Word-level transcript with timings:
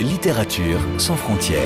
Littérature 0.00 0.78
sans 0.98 1.16
frontières. 1.16 1.60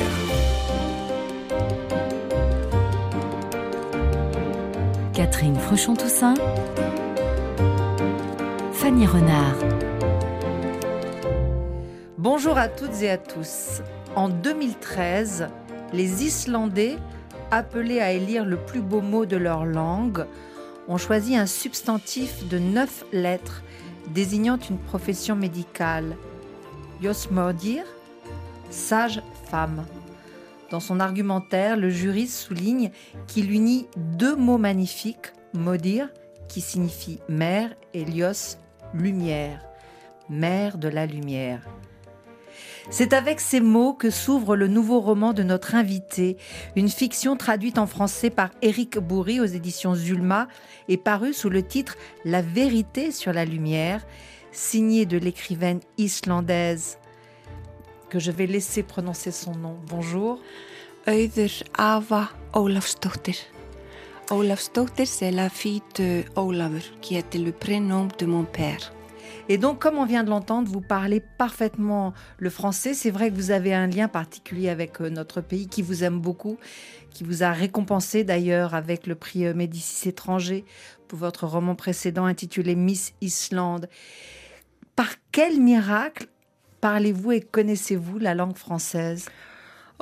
Catherine 5.12 5.56
Fruchon-Toussaint. 5.56 6.34
Fanny 8.72 9.06
Renard. 9.06 9.56
Bonjour 12.16 12.56
à 12.56 12.68
toutes 12.68 13.02
et 13.02 13.10
à 13.10 13.18
tous. 13.18 13.82
En 14.14 14.30
2013, 14.30 15.48
les 15.92 16.24
Islandais, 16.24 16.96
appelés 17.50 18.00
à 18.00 18.12
élire 18.12 18.46
le 18.46 18.56
plus 18.56 18.80
beau 18.80 19.02
mot 19.02 19.26
de 19.26 19.36
leur 19.36 19.66
langue, 19.66 20.24
ont 20.88 20.96
choisi 20.96 21.36
un 21.36 21.46
substantif 21.46 22.48
de 22.48 22.58
neuf 22.58 23.04
lettres 23.12 23.62
désignant 24.08 24.58
une 24.58 24.78
profession 24.78 25.36
médicale. 25.36 26.16
Josmodir, 27.02 27.84
sage 28.70 29.22
femme. 29.50 29.84
Dans 30.70 30.80
son 30.80 30.98
argumentaire, 30.98 31.76
le 31.76 31.90
jury 31.90 32.26
souligne 32.26 32.90
qu'il 33.26 33.52
unit 33.52 33.86
deux 33.96 34.34
mots 34.34 34.58
magnifiques, 34.58 35.32
modir, 35.54 36.08
qui 36.48 36.60
signifie 36.60 37.20
mère, 37.28 37.74
et 37.94 38.04
lios, 38.04 38.58
lumière, 38.94 39.64
mère 40.28 40.78
de 40.78 40.88
la 40.88 41.06
lumière. 41.06 41.60
C'est 42.88 43.12
avec 43.12 43.40
ces 43.40 43.60
mots 43.60 43.94
que 43.94 44.10
s'ouvre 44.10 44.54
le 44.54 44.68
nouveau 44.68 45.00
roman 45.00 45.32
de 45.32 45.42
notre 45.42 45.74
invité, 45.74 46.36
une 46.76 46.88
fiction 46.88 47.36
traduite 47.36 47.78
en 47.78 47.86
français 47.86 48.30
par 48.30 48.50
Éric 48.62 48.98
Bourri 48.98 49.40
aux 49.40 49.44
éditions 49.44 49.96
Zulma 49.96 50.46
et 50.88 50.96
parue 50.96 51.32
sous 51.32 51.50
le 51.50 51.64
titre 51.64 51.96
La 52.24 52.42
vérité 52.42 53.10
sur 53.10 53.32
la 53.32 53.44
lumière, 53.44 54.06
signée 54.52 55.04
de 55.04 55.18
l'écrivaine 55.18 55.80
islandaise 55.98 56.98
que 58.08 58.20
je 58.20 58.30
vais 58.30 58.46
laisser 58.46 58.84
prononcer 58.84 59.32
son 59.32 59.56
nom. 59.56 59.76
Bonjour. 59.88 60.40
Auður 61.08 61.64
Ava 61.76 62.30
Ólafsdóttir. 62.52 63.36
Ólafsdóttir, 64.30 65.08
c'est 65.08 65.32
la 65.32 65.48
fille 65.48 65.82
de 65.96 66.22
Ólafur, 66.36 67.00
qui 67.00 67.16
était 67.16 67.38
le 67.38 67.50
prénom 67.52 68.06
de 68.18 68.26
mon 68.26 68.44
père. 68.44 68.95
Et 69.48 69.58
donc, 69.58 69.80
comme 69.80 69.96
on 69.96 70.04
vient 70.04 70.24
de 70.24 70.30
l'entendre, 70.30 70.68
vous 70.68 70.80
parlez 70.80 71.20
parfaitement 71.20 72.14
le 72.38 72.50
français. 72.50 72.94
C'est 72.94 73.12
vrai 73.12 73.30
que 73.30 73.36
vous 73.36 73.52
avez 73.52 73.74
un 73.74 73.86
lien 73.86 74.08
particulier 74.08 74.68
avec 74.68 75.00
euh, 75.00 75.08
notre 75.08 75.40
pays 75.40 75.68
qui 75.68 75.82
vous 75.82 76.02
aime 76.02 76.18
beaucoup, 76.18 76.58
qui 77.10 77.22
vous 77.22 77.44
a 77.44 77.52
récompensé 77.52 78.24
d'ailleurs 78.24 78.74
avec 78.74 79.06
le 79.06 79.14
prix 79.14 79.46
euh, 79.46 79.54
Médicis 79.54 80.08
étranger 80.08 80.64
pour 81.06 81.20
votre 81.20 81.46
roman 81.46 81.76
précédent 81.76 82.24
intitulé 82.24 82.74
Miss 82.74 83.14
Islande. 83.20 83.88
Par 84.96 85.14
quel 85.30 85.60
miracle 85.60 86.26
parlez-vous 86.80 87.32
et 87.32 87.40
connaissez-vous 87.40 88.18
la 88.18 88.34
langue 88.34 88.56
française? 88.56 89.28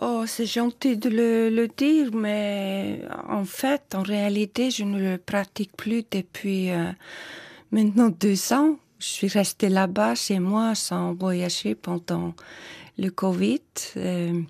Oh, 0.01 0.25
c'est 0.27 0.47
gentil 0.47 0.97
de 0.97 1.09
le, 1.09 1.69
dire, 1.69 2.11
mais 2.15 3.03
en 3.29 3.45
fait, 3.45 3.95
en 3.95 4.03
réalité, 4.03 4.71
je 4.71 4.85
ne 4.85 4.99
le 4.99 5.19
pratique 5.19 5.77
plus 5.77 6.05
depuis 6.11 6.71
euh, 6.71 6.91
maintenant 7.71 8.09
deux 8.09 8.53
ans. 8.55 8.77
Je 9.05 9.11
suis 9.11 9.29
restée 9.29 9.69
là-bas 9.69 10.15
chez 10.15 10.39
moi 10.39 10.75
sans 10.75 11.13
voyager 11.13 11.75
pendant 11.75 12.33
le 12.97 13.11
Covid. 13.11 13.61
Euh, 13.99 14.41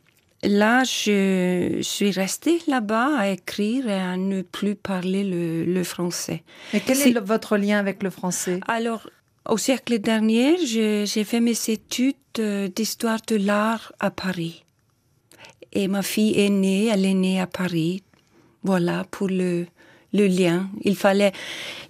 là, 0.44 0.84
je 0.84 1.80
suis 1.82 2.12
restée 2.12 2.60
là-bas 2.68 3.18
à 3.18 3.30
écrire 3.30 3.88
et 3.88 4.00
à 4.00 4.16
ne 4.16 4.42
plus 4.42 4.76
parler 4.76 5.24
le, 5.24 5.64
le 5.64 5.82
français. 5.82 6.44
Mais 6.72 6.78
quel 6.78 7.00
est, 7.00 7.18
votre 7.18 7.56
lien 7.56 7.80
avec 7.80 8.00
le 8.04 8.10
français? 8.10 8.60
Alors, 8.68 9.10
au 9.48 9.58
siècle 9.58 9.98
dernier, 9.98 10.64
j'ai 10.64 11.24
fait 11.24 11.40
mes 11.40 11.58
études 11.68 12.14
d'histoire 12.76 13.18
de 13.26 13.34
l'art 13.34 13.92
à 13.98 14.12
Paris. 14.12 14.64
Et 15.72 15.88
ma 15.88 16.02
fille 16.02 16.38
est 16.38 16.50
née, 16.50 16.86
elle 16.86 17.04
est 17.04 17.14
née 17.14 17.40
à 17.40 17.48
Paris. 17.48 18.04
Voilà 18.62 19.04
pour 19.10 19.26
le, 19.26 19.66
le 20.14 20.26
lien. 20.26 20.70
Il 20.80 20.96
fallait, 20.96 21.32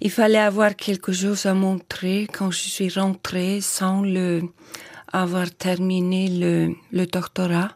il 0.01 0.11
fallait 0.11 0.39
avoir 0.39 0.75
quelque 0.75 1.13
chose 1.13 1.45
à 1.45 1.53
montrer 1.53 2.27
quand 2.33 2.51
je 2.51 2.57
suis 2.57 2.89
rentrée 2.89 3.61
sans 3.61 4.01
le, 4.01 4.41
avoir 5.13 5.49
terminé 5.51 6.27
le, 6.27 6.73
le 6.91 7.05
doctorat. 7.05 7.71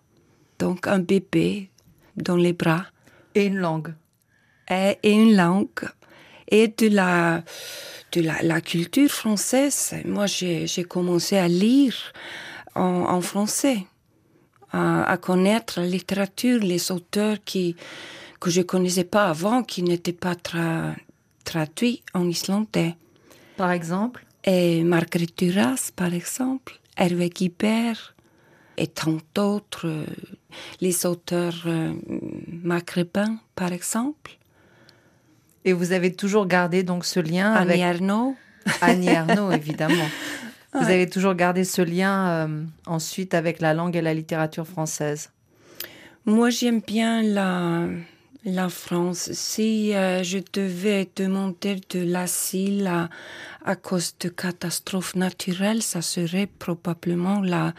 Donc 0.57 0.87
un 0.87 0.99
bébé 0.99 1.69
dans 2.17 2.35
les 2.35 2.53
bras. 2.53 2.85
Et 3.35 3.45
une 3.45 3.57
langue. 3.57 3.93
Et, 4.69 4.97
et 5.03 5.11
une 5.11 5.37
langue. 5.37 5.87
Et 6.51 6.67
de 6.67 6.87
la, 6.87 7.43
de 8.11 8.21
la, 8.21 8.41
la 8.41 8.59
culture 8.59 9.09
française. 9.09 9.93
Moi, 10.03 10.25
j'ai 10.25 10.83
commencé 10.83 11.37
à 11.37 11.47
lire 11.47 11.95
en, 12.75 13.05
en 13.07 13.21
français, 13.21 13.85
à, 14.71 15.03
à, 15.03 15.17
connaître 15.17 15.79
la 15.79 15.85
littérature, 15.85 16.59
les 16.59 16.91
auteurs 16.91 17.37
qui, 17.45 17.75
que 18.39 18.49
je 18.49 18.61
connaissais 18.61 19.03
pas 19.03 19.29
avant, 19.29 19.63
qui 19.63 19.83
n'étaient 19.83 20.13
pas 20.13 20.35
tra, 20.35 20.95
traduits 21.43 22.03
en 22.13 22.27
islandais. 22.27 22.95
Par 23.57 23.71
exemple? 23.71 24.25
Et 24.43 24.83
Marguerite 24.83 25.37
Duras, 25.37 25.91
par 25.95 26.13
exemple, 26.13 26.79
Hervé 26.97 27.29
Guibert, 27.29 28.15
et 28.77 28.87
tant 28.87 29.17
d'autres, 29.35 30.05
les 30.79 31.05
auteurs 31.05 31.63
euh, 31.65 31.93
maghrébins, 32.63 33.37
par 33.55 33.73
exemple. 33.73 34.37
Et 35.65 35.73
vous 35.73 35.91
avez 35.91 36.13
toujours 36.13 36.47
gardé 36.47 36.83
donc 36.83 37.03
ce 37.03 37.19
lien 37.19 37.51
Annie 37.51 37.71
avec 37.71 37.81
Arnaud. 37.81 38.35
Annie 38.79 39.09
Arnaud, 39.09 39.51
évidemment. 39.61 40.07
Vous 40.73 40.79
ouais. 40.79 40.93
avez 40.93 41.09
toujours 41.09 41.33
gardé 41.33 41.65
ce 41.65 41.81
lien 41.81 42.29
euh, 42.29 42.63
ensuite 42.85 43.33
avec 43.33 43.59
la 43.59 43.73
langue 43.73 43.97
et 43.97 44.01
la 44.01 44.13
littérature 44.13 44.65
française. 44.65 45.31
Moi, 46.25 46.49
j'aime 46.49 46.79
bien 46.79 47.21
la, 47.21 47.87
la 48.45 48.69
France. 48.69 49.31
Si 49.33 49.93
euh, 49.93 50.23
je 50.23 50.39
devais 50.53 51.09
demander 51.15 51.81
de 51.89 51.99
l'asile 51.99 52.87
à, 52.87 53.09
à, 53.65 53.75
cause 53.75 54.15
de 54.19 54.29
catastrophes 54.29 55.15
naturelles, 55.15 55.81
ça 55.81 56.01
serait 56.01 56.47
probablement 56.47 57.41
la, 57.41 57.73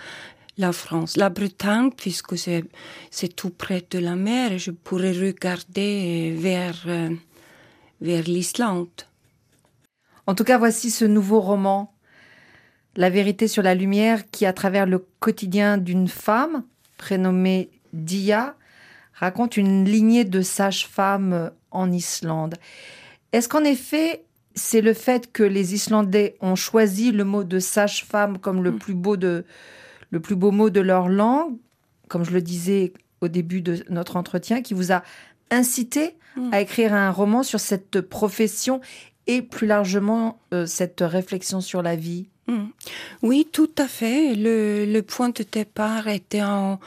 la 0.59 0.72
France. 0.72 1.16
La 1.16 1.31
Bretagne, 1.31 1.91
puisque 1.97 2.37
c'est 2.37 3.37
tout 3.37 3.50
près 3.50 3.84
de 3.91 3.98
la 3.98 4.16
mer, 4.16 4.59
je 4.59 4.71
pourrais 4.71 5.12
regarder 5.12 6.34
vers... 6.37 6.84
Euh, 6.87 7.10
vers 8.00 8.25
l'Islande. 8.25 8.88
En 10.27 10.34
tout 10.34 10.44
cas, 10.44 10.59
voici 10.59 10.91
ce 10.91 11.04
nouveau 11.04 11.41
roman, 11.41 11.94
La 12.97 13.09
vérité 13.09 13.47
sur 13.47 13.62
la 13.62 13.75
lumière, 13.75 14.28
qui, 14.31 14.47
à 14.47 14.53
travers 14.53 14.84
le 14.84 15.06
quotidien 15.21 15.78
d'une 15.78 16.09
femme 16.09 16.65
prénommée 16.98 17.71
Dia, 17.92 18.56
raconte 19.21 19.57
une 19.57 19.85
lignée 19.85 20.25
de 20.25 20.43
sages-femmes 20.43 21.53
en 21.71 21.93
Islande. 21.93 22.57
Est-ce 23.33 23.49
qu'en 23.49 23.63
effet, 23.63 24.25
c'est 24.55 24.81
le 24.81 24.95
fait 24.95 25.31
que 25.31 25.45
les 25.45 25.75
Islandais 25.75 26.35
ont 26.41 26.57
choisi 26.57 27.13
le 27.13 27.25
mot 27.25 27.45
de 27.45 27.61
sage-femme 27.61 28.39
comme 28.39 28.65
le 28.65 28.77
plus 28.77 28.95
beau 28.95 29.17
de 29.17 29.45
le 30.11 30.19
plus 30.19 30.35
beau 30.35 30.51
mot 30.51 30.71
de 30.71 30.81
leur 30.81 31.09
langue, 31.09 31.57
comme 32.09 32.25
je 32.25 32.33
le 32.33 32.43
disais 32.43 32.93
au 33.21 33.29
début 33.29 33.61
de 33.61 33.85
notre 33.91 34.17
entretien, 34.17 34.61
qui 34.61 34.75
vous 34.75 34.91
a 34.91 35.05
incité 35.53 36.17
Mm. 36.37 36.51
à 36.53 36.61
écrire 36.61 36.95
un 36.95 37.11
roman 37.11 37.43
sur 37.43 37.61
cette 37.61 38.01
profession 38.01 38.81
et 39.27 39.43
plus 39.43 39.67
largement 39.67 40.41
euh, 40.55 40.67
cette 40.67 41.01
réflexion 41.01 41.61
sur 41.61 41.83
la 41.83 41.97
vie? 41.97 42.29
Mmh. 42.47 42.67
Oui, 43.23 43.49
tout 43.51 43.71
à 43.79 43.87
fait. 43.87 44.35
Le, 44.35 44.85
le, 44.87 45.03
point 45.03 45.29
de 45.31 45.45
départ 45.51 46.09
était 46.09 46.43
en, 46.43 46.79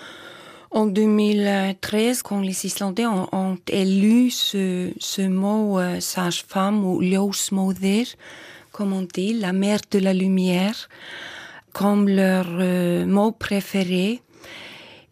en 0.73 0.87
2013 0.87 2.23
quand 2.23 2.41
les 2.41 2.65
Islandais 2.65 3.05
ont, 3.05 3.57
élu 3.67 4.31
ce, 4.31 5.27
mot 5.27 5.79
euh, 5.79 5.99
sage-femme 5.99 6.83
ou 6.83 7.01
ljósmóðir, 7.01 8.07
comme 8.71 8.91
on 8.91 9.03
dit, 9.03 9.33
la 9.33 9.53
mère 9.53 9.81
de 9.91 9.99
la 9.99 10.13
lumière, 10.13 10.89
comme 11.73 12.09
leur 12.09 12.47
euh, 12.49 13.05
mot 13.05 13.31
préféré. 13.31 14.21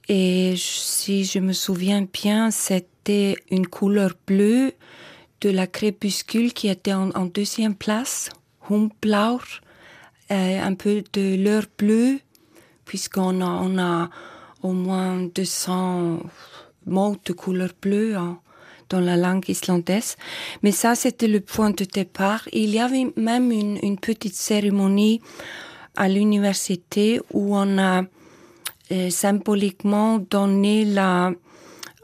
Et 0.09 0.55
si 0.57 1.25
je 1.25 1.37
me 1.39 1.53
souviens 1.53 2.07
bien, 2.11 2.49
c'était 2.49 3.35
une 3.51 3.67
couleur 3.67 4.13
bleue 4.25 4.73
de 5.41 5.49
la 5.51 5.67
crépuscule 5.67 6.53
qui 6.53 6.69
était 6.69 6.93
en, 6.93 7.25
deuxième 7.25 7.75
place, 7.75 8.29
Humblaur, 8.69 9.43
euh, 10.31 10.63
un 10.63 10.73
peu 10.73 11.03
de 11.13 11.35
l'heure 11.35 11.65
bleue, 11.77 12.19
puisqu'on 12.85 13.41
a, 13.41 13.45
on 13.45 13.77
a 13.77 14.09
au 14.63 14.73
moins 14.73 15.21
200 15.35 16.19
mots 16.85 17.15
de 17.25 17.33
couleur 17.33 17.69
bleue 17.81 18.17
en, 18.17 18.37
dans 18.91 18.99
la 18.99 19.17
langue 19.17 19.49
islandaise. 19.49 20.17
Mais 20.63 20.71
ça, 20.71 20.95
c'était 20.95 21.27
le 21.27 21.39
point 21.39 21.71
de 21.71 21.85
départ. 21.85 22.47
Il 22.51 22.69
y 22.69 22.79
avait 22.79 23.07
même 23.15 23.51
une, 23.51 23.97
petite 23.97 24.35
cérémonie 24.35 25.21
à 25.95 26.07
l'université 26.07 27.19
où 27.31 27.55
on 27.55 27.77
a 27.77 28.03
euh, 28.91 29.09
symboliquement 29.09 30.19
donné 30.19 30.85
la, 30.85 31.31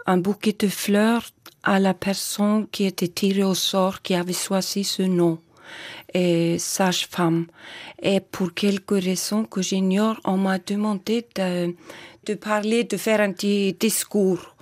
un 0.06 0.18
bouquet 0.18 0.56
de 0.58 0.68
fleurs 0.68 1.26
à 1.64 1.80
la 1.80 1.94
personne 1.94 2.68
qui 2.68 2.86
était 2.86 3.10
tirée 3.10 3.44
au 3.44 3.56
sort, 3.56 4.02
qui 4.02 4.16
avait 4.16 4.34
choisi 4.34 4.84
ce 4.84 5.04
nom. 5.04 5.40
et 6.14 6.58
sage-femme. 6.58 7.48
Et 8.02 8.22
pour 8.22 8.54
quelques 8.54 9.02
raisons 9.10 9.44
que 9.44 9.62
j'ignore, 9.62 10.18
on 10.24 10.38
m'a 10.38 10.58
demandé 10.60 11.28
de, 11.36 11.76
de 12.28 12.36
parler, 12.36 12.84
de 12.84 12.98
faire 12.98 13.22
un 13.22 13.32
petit 13.32 13.74
discours. 13.74 14.56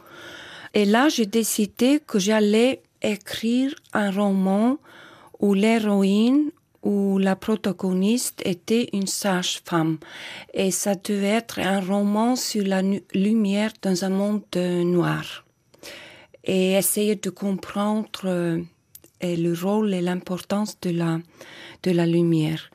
Et 0.74 0.86
là, 0.86 1.10
j'ai 1.10 1.26
décidé 1.26 2.00
que 2.06 2.20
j'allais 2.20 2.82
écrire 3.02 3.74
un 3.94 4.12
roman 4.12 4.78
où 5.40 5.54
l'héroïne 5.54 6.52
où 6.86 7.18
la 7.18 7.36
protagoniste 7.36 8.42
était 8.46 8.90
une 8.94 9.08
sage-femme. 9.08 9.98
Et 10.54 10.70
ça 10.70 10.94
devait 10.94 11.38
être 11.42 11.60
un 11.60 11.82
roman 11.82 12.36
sur 12.36 12.64
la 12.64 12.82
lumière 13.14 13.72
dans 13.82 14.06
un 14.06 14.10
monde 14.10 14.44
noir. 14.56 15.46
Et 16.44 16.74
essayer 16.74 17.16
de 17.16 17.32
comprendre 17.32 18.26
euh, 18.26 18.62
le 19.22 19.54
rôle 19.54 19.96
et 19.96 20.02
l'importance 20.02 20.80
de 20.82 20.92
la, 20.92 21.20
de 21.82 21.92
la 21.92 22.06
lumière. 22.06 22.70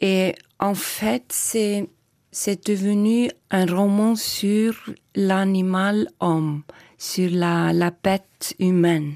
Et 0.00 0.34
en 0.58 0.74
fait, 0.74 1.22
c'est, 1.28 1.88
c'est 2.34 2.66
devenu 2.66 3.30
un 3.52 3.64
roman 3.64 4.16
sur 4.16 4.74
l'animal 5.14 6.08
homme, 6.18 6.62
sur 6.98 7.30
la, 7.30 7.72
la 7.72 7.92
bête 7.92 8.56
humaine. 8.58 9.14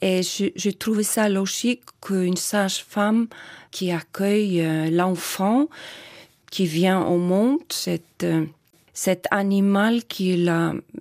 Et 0.00 0.22
je, 0.22 0.46
je 0.56 0.70
trouvais 0.70 1.02
ça 1.02 1.28
logique 1.28 1.82
qu'une 2.00 2.38
sage-femme 2.38 3.26
qui 3.70 3.92
accueille 3.92 4.62
euh, 4.62 4.88
l'enfant 4.88 5.68
qui 6.50 6.64
vient 6.64 7.02
au 7.02 7.18
monde, 7.18 7.60
cet, 7.68 8.24
euh, 8.24 8.46
cet 8.94 9.26
animal 9.30 10.02
qui 10.04 10.32
est 10.32 10.50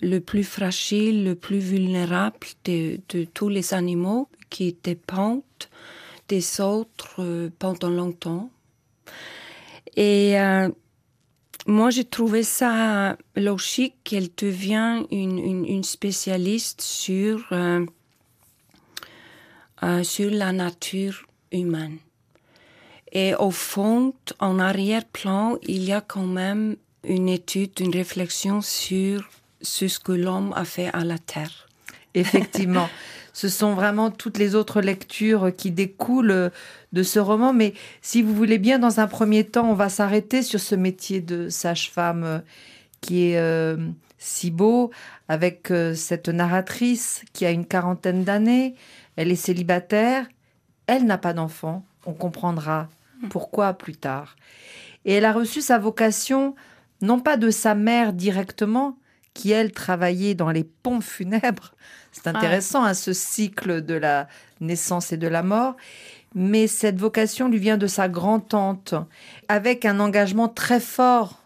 le 0.01 0.19
plus 0.19 0.43
fragile, 0.43 1.23
le 1.23 1.35
plus 1.35 1.59
vulnérable 1.59 2.47
de, 2.65 2.99
de 3.07 3.23
tous 3.23 3.47
les 3.47 3.73
animaux, 3.73 4.27
qui 4.49 4.75
dépendent 4.83 5.41
des 6.27 6.59
autres 6.59 7.15
euh, 7.19 7.49
pendant 7.59 7.89
longtemps. 7.89 8.49
Et 9.95 10.35
moi, 11.69 11.91
j'ai 11.91 12.03
trouvé 12.03 12.43
ça 12.43 13.15
logique 13.35 13.95
qu'elle 14.03 14.29
devienne 14.35 15.05
une, 15.11 15.37
une, 15.37 15.65
une, 15.65 15.83
spécialiste 15.83 16.81
sur 16.81 17.45
euh, 17.51 17.85
sur 20.03 20.29
la 20.31 20.51
nature 20.51 21.25
humaine. 21.51 21.99
Et 23.11 23.33
au 23.35 23.51
fond, 23.51 24.13
en 24.39 24.59
arrière-plan, 24.59 25.57
il 25.63 25.83
y 25.83 25.93
a 25.93 26.01
quand 26.01 26.25
même 26.25 26.75
une 27.03 27.29
étude, 27.29 27.79
une 27.79 27.93
réflexion 27.93 28.61
sur 28.61 29.29
ce 29.61 29.99
que 29.99 30.11
l'homme 30.11 30.51
a 30.55 30.65
fait 30.65 30.89
à 30.91 31.05
la 31.05 31.17
Terre. 31.17 31.68
Effectivement. 32.13 32.89
ce 33.33 33.47
sont 33.47 33.73
vraiment 33.73 34.11
toutes 34.11 34.37
les 34.37 34.55
autres 34.55 34.81
lectures 34.81 35.51
qui 35.55 35.71
découlent 35.71 36.51
de 36.91 37.03
ce 37.03 37.19
roman. 37.19 37.53
Mais 37.53 37.73
si 38.01 38.21
vous 38.21 38.33
voulez 38.33 38.57
bien, 38.57 38.79
dans 38.79 38.99
un 38.99 39.07
premier 39.07 39.45
temps, 39.45 39.69
on 39.69 39.75
va 39.75 39.89
s'arrêter 39.89 40.41
sur 40.41 40.59
ce 40.59 40.75
métier 40.75 41.21
de 41.21 41.49
sage-femme 41.49 42.23
euh, 42.23 42.39
qui 43.01 43.29
est 43.29 43.37
euh, 43.37 43.77
si 44.17 44.51
beau, 44.51 44.91
avec 45.29 45.71
cette 45.95 46.27
narratrice 46.27 47.23
qui 47.31 47.45
a 47.45 47.51
une 47.51 47.65
quarantaine 47.65 48.25
d'années, 48.25 48.75
elle 49.15 49.31
est 49.31 49.37
célibataire, 49.37 50.27
elle 50.87 51.05
n'a 51.05 51.17
pas 51.17 51.31
d'enfant, 51.31 51.85
on 52.05 52.11
comprendra 52.11 52.89
pourquoi 53.29 53.73
plus 53.73 53.95
tard. 53.95 54.35
Et 55.05 55.13
elle 55.13 55.25
a 55.25 55.31
reçu 55.31 55.61
sa 55.61 55.77
vocation 55.77 56.55
non 57.01 57.19
pas 57.19 57.37
de 57.37 57.49
sa 57.49 57.75
mère 57.75 58.11
directement, 58.13 58.97
qui 59.33 59.51
elle 59.51 59.71
travaillait 59.71 60.35
dans 60.35 60.51
les 60.51 60.63
pompes 60.63 61.03
funèbres, 61.03 61.73
c'est 62.11 62.27
intéressant 62.27 62.83
hein, 62.83 62.93
ce 62.93 63.13
cycle 63.13 63.83
de 63.83 63.93
la 63.93 64.27
naissance 64.59 65.11
et 65.11 65.17
de 65.17 65.27
la 65.27 65.43
mort, 65.43 65.75
mais 66.35 66.67
cette 66.67 66.99
vocation 66.99 67.47
lui 67.47 67.59
vient 67.59 67.77
de 67.77 67.87
sa 67.87 68.07
grand-tante, 68.07 68.95
avec 69.47 69.85
un 69.85 69.99
engagement 69.99 70.47
très 70.47 70.79
fort. 70.79 71.43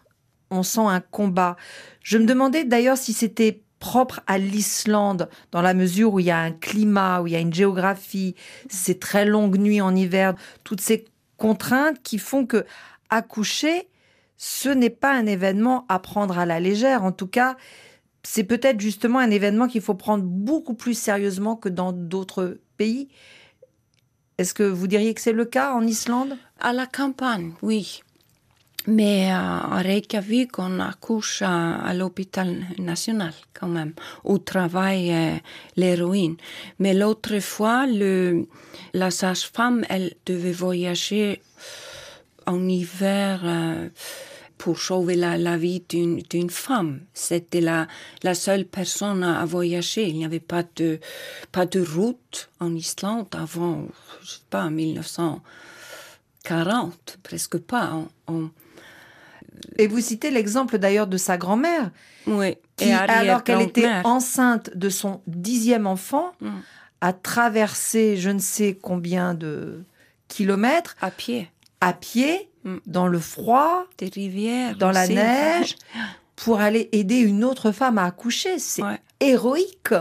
On 0.50 0.62
sent 0.62 0.80
un 0.80 1.00
combat. 1.00 1.56
Je 2.02 2.18
me 2.18 2.26
demandais 2.26 2.64
d'ailleurs 2.64 2.98
si 2.98 3.12
c'était 3.12 3.62
propre 3.78 4.20
à 4.26 4.38
l'Islande, 4.38 5.28
dans 5.52 5.60
la 5.60 5.74
mesure 5.74 6.14
où 6.14 6.20
il 6.20 6.26
y 6.26 6.30
a 6.30 6.38
un 6.38 6.52
climat, 6.52 7.20
où 7.20 7.26
il 7.26 7.34
y 7.34 7.36
a 7.36 7.40
une 7.40 7.52
géographie, 7.52 8.34
ces 8.68 8.98
très 8.98 9.26
longues 9.26 9.58
nuits 9.58 9.80
en 9.80 9.94
hiver, 9.94 10.34
toutes 10.64 10.80
ces 10.80 11.04
contraintes 11.36 12.02
qui 12.02 12.18
font 12.18 12.46
que 12.46 12.64
accoucher, 13.10 13.88
ce 14.36 14.68
n'est 14.68 14.90
pas 14.90 15.12
un 15.12 15.26
événement 15.26 15.84
à 15.88 15.98
prendre 15.98 16.38
à 16.38 16.46
la 16.46 16.60
légère. 16.60 17.04
En 17.04 17.12
tout 17.12 17.26
cas, 17.26 17.56
c'est 18.22 18.44
peut-être 18.44 18.80
justement 18.80 19.18
un 19.18 19.30
événement 19.30 19.68
qu'il 19.68 19.82
faut 19.82 19.94
prendre 19.94 20.24
beaucoup 20.24 20.74
plus 20.74 20.98
sérieusement 20.98 21.56
que 21.56 21.68
dans 21.68 21.92
d'autres 21.92 22.58
pays. 22.76 23.08
Est-ce 24.38 24.54
que 24.54 24.64
vous 24.64 24.88
diriez 24.88 25.14
que 25.14 25.20
c'est 25.20 25.32
le 25.32 25.44
cas 25.44 25.72
en 25.74 25.86
Islande? 25.86 26.36
À 26.60 26.72
la 26.72 26.86
campagne, 26.86 27.52
oui. 27.62 28.02
Mais 28.86 29.30
à 29.30 29.78
Reykjavik, 29.78 30.58
on 30.58 30.78
accouche 30.78 31.40
à, 31.40 31.94
l'hôpital 31.94 32.66
national 32.78 33.32
quand 33.54 33.68
même, 33.68 33.94
où 34.24 34.36
travaille 34.38 35.10
euh, 35.12 35.36
l'héroïne. 35.76 36.36
Mais 36.78 36.92
l'autre 36.92 37.38
fois, 37.38 37.86
la 38.92 39.10
sage-femme, 39.10 39.86
elle 39.88 40.14
devait 40.26 40.52
voyager 40.52 41.40
en 42.46 42.68
hiver 42.68 43.40
euh, 43.44 43.88
pour 44.58 44.78
sauver 44.78 45.14
la, 45.14 45.38
la 45.38 45.56
vie 45.56 45.84
d'une 45.88 46.50
femme. 46.50 47.00
C'était 47.12 47.60
la, 47.60 47.86
la 48.22 48.34
seule 48.34 48.64
personne 48.64 49.22
à, 49.22 49.44
voyager. 49.44 50.08
Il 50.08 50.16
n'y 50.16 50.24
avait 50.24 50.40
pas 50.40 50.64
de, 50.76 50.98
pas 51.52 51.66
de 51.66 51.80
route 51.80 52.50
en 52.60 52.74
Islande 52.74 53.28
avant, 53.36 53.86
je 54.22 54.30
sais 54.30 54.40
pas, 54.50 54.70
1940, 54.70 57.18
presque 57.22 57.58
pas. 57.58 57.92
on, 58.28 58.50
et 59.78 59.86
vous 59.86 60.00
citez 60.00 60.30
l'exemple 60.30 60.78
d'ailleurs 60.78 61.06
de 61.06 61.16
sa 61.16 61.36
grand-mère. 61.36 61.90
Oui. 62.26 62.56
Qui, 62.76 62.90
alors 62.90 63.44
qu'elle 63.44 63.62
était 63.62 63.90
enceinte 64.04 64.76
de 64.76 64.88
son 64.88 65.20
dixième 65.26 65.86
enfant, 65.86 66.32
mm. 66.40 66.50
a 67.00 67.12
traversé 67.12 68.16
je 68.16 68.30
ne 68.30 68.38
sais 68.38 68.78
combien 68.80 69.34
de 69.34 69.84
kilomètres. 70.28 70.96
À 71.00 71.10
pied. 71.10 71.50
À 71.80 71.92
pied, 71.92 72.48
mm. 72.64 72.76
dans 72.86 73.06
le 73.06 73.18
froid. 73.18 73.84
Des 73.98 74.08
rivières. 74.08 74.76
Dans 74.76 74.90
la 74.90 75.06
neige. 75.08 75.76
pour 76.36 76.60
aller 76.60 76.88
aider 76.92 77.18
une 77.18 77.44
autre 77.44 77.72
femme 77.72 77.98
à 77.98 78.04
accoucher. 78.04 78.58
C'est 78.58 78.82
héroïque. 79.20 79.94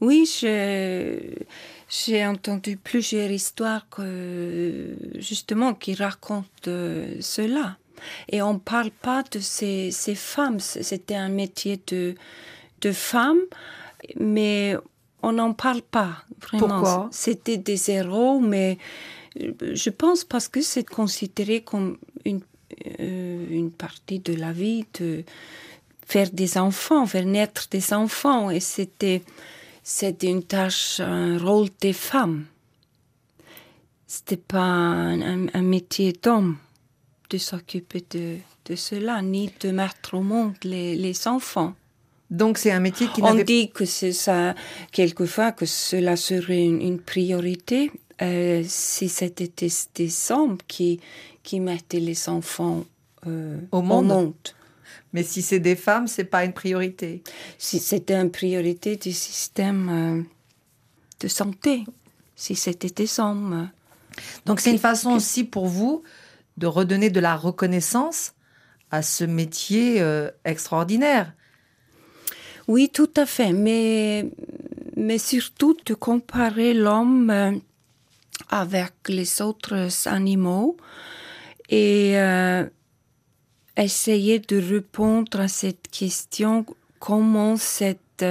Oui, 0.00 0.28
j'ai 0.42 2.26
entendu 2.26 2.76
plusieurs 2.76 3.30
histoires 3.30 3.88
que, 3.88 4.96
justement 5.16 5.74
qui 5.74 5.94
racontent 5.94 6.48
euh, 6.66 7.16
cela. 7.20 7.76
Et 8.28 8.42
on 8.42 8.54
ne 8.54 8.58
parle 8.58 8.90
pas 8.90 9.22
de 9.30 9.38
ces, 9.38 9.92
ces 9.92 10.16
femmes. 10.16 10.58
C'était 10.58 11.14
un 11.14 11.28
métier 11.28 11.80
de, 11.86 12.16
de 12.80 12.90
femme, 12.90 13.38
mais 14.16 14.76
on 15.22 15.32
n'en 15.32 15.52
parle 15.52 15.82
pas. 15.82 16.24
Vraiment. 16.40 16.68
Pourquoi? 16.68 17.08
C'était 17.12 17.58
des 17.58 17.90
héros, 17.92 18.40
mais 18.40 18.78
je 19.36 19.90
pense 19.90 20.24
parce 20.24 20.48
que 20.48 20.60
c'est 20.60 20.88
considéré 20.88 21.62
comme 21.62 21.98
une, 22.24 22.40
euh, 23.00 23.46
une 23.50 23.70
partie 23.70 24.18
de 24.18 24.34
la 24.34 24.52
vie 24.52 24.84
de 24.98 25.24
faire 26.06 26.30
des 26.30 26.58
enfants, 26.58 27.06
faire 27.06 27.24
naître 27.24 27.68
des 27.70 27.92
enfants. 27.92 28.50
Et 28.50 28.60
c'était, 28.60 29.22
c'était 29.82 30.28
une 30.28 30.42
tâche, 30.42 31.00
un 31.00 31.38
rôle 31.38 31.68
des 31.80 31.92
femmes. 31.92 32.44
C'était 34.06 34.36
pas 34.36 34.58
un 34.60 35.62
métier 35.62 36.12
d'homme 36.12 36.58
de 37.30 37.38
s'occuper 37.38 38.04
de, 38.10 38.36
de, 38.66 38.76
cela, 38.76 39.22
ni 39.22 39.50
de 39.60 39.70
mettre 39.70 40.14
au 40.14 40.20
monde 40.20 40.54
les, 40.64 40.94
les 40.94 41.26
enfants. 41.26 41.74
Donc 42.32 42.56
c'est 42.56 42.70
un 42.70 42.80
métier 42.80 43.08
qui 43.14 43.22
On 43.22 43.34
dit 43.34 43.70
que 43.70 43.84
c'est 43.84 44.12
ça, 44.12 44.54
quelquefois, 44.90 45.52
que 45.52 45.66
cela 45.66 46.16
serait 46.16 46.64
une, 46.64 46.98
priorité 46.98 47.90
euh, 48.22 48.62
si 48.66 49.08
c'était 49.08 49.50
des, 49.94 50.32
hommes 50.32 50.58
qui, 50.68 51.00
qui 51.42 51.60
mettaient 51.60 52.00
les 52.00 52.28
enfants 52.28 52.84
euh, 53.26 53.58
au, 53.72 53.82
monde. 53.82 54.32
Mais 55.12 55.22
si 55.22 55.42
c'est 55.42 55.60
des 55.60 55.76
femmes, 55.76 56.06
c'est 56.06 56.24
pas 56.24 56.44
une 56.44 56.52
priorité. 56.52 57.22
Si 57.58 57.78
c'était 57.78 58.14
une 58.14 58.30
priorité 58.30 58.96
du 58.96 59.12
système 59.12 59.88
euh, 59.88 60.22
de 61.20 61.28
santé, 61.28 61.84
si 62.36 62.54
c'était 62.54 62.90
des 62.90 63.20
hommes. 63.20 63.70
Donc 64.46 64.60
c'est 64.60 64.70
une 64.70 64.78
façon 64.78 65.12
aussi 65.12 65.44
pour 65.44 65.66
vous 65.66 66.02
de 66.56 66.66
redonner 66.66 67.10
de 67.10 67.20
la 67.20 67.36
reconnaissance 67.36 68.34
à 68.90 69.02
ce 69.02 69.24
métier 69.24 70.00
euh, 70.00 70.30
extraordinaire. 70.44 71.32
Oui, 72.68 72.90
tout 72.92 73.10
à 73.16 73.26
fait, 73.26 73.52
mais, 73.52 74.30
mais 74.96 75.18
surtout 75.18 75.76
de 75.84 75.94
comparer 75.94 76.74
l'homme 76.74 77.60
avec 78.52 78.92
les 79.08 79.40
autres 79.40 79.88
animaux 80.06 80.76
et 81.70 82.12
euh, 82.18 82.66
essayer 83.78 84.38
de 84.38 84.60
répondre 84.60 85.40
à 85.40 85.48
cette 85.48 85.88
question 85.90 86.66
comment 86.98 87.56
cette, 87.56 88.24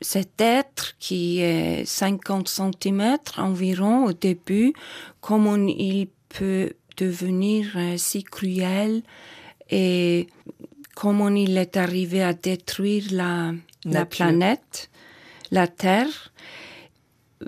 cet 0.00 0.40
être 0.40 0.96
qui 0.98 1.40
est 1.40 1.84
50 1.84 2.48
cm 2.48 3.18
environ 3.36 4.06
au 4.06 4.14
début, 4.14 4.72
comment 5.20 5.56
il 5.56 6.08
peut 6.30 6.72
devenir 6.96 7.74
euh, 7.76 7.96
si 7.98 8.24
cruel 8.24 9.02
et 9.68 10.28
comment 10.94 11.28
il 11.28 11.58
est 11.58 11.76
arrivé 11.76 12.22
à 12.22 12.32
détruire 12.32 13.04
la, 13.10 13.52
la 13.84 14.06
planète, 14.06 14.88
la 15.50 15.66
Terre. 15.66 16.32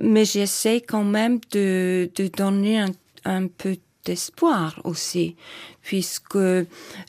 Mais 0.01 0.25
j'essaie 0.25 0.81
quand 0.81 1.05
même 1.05 1.41
de, 1.53 2.11
de 2.15 2.29
donner 2.29 2.81
un, 2.81 2.93
un 3.25 3.47
peu 3.47 3.77
d'espoir 4.05 4.81
aussi, 4.85 5.37
puisque 5.83 6.39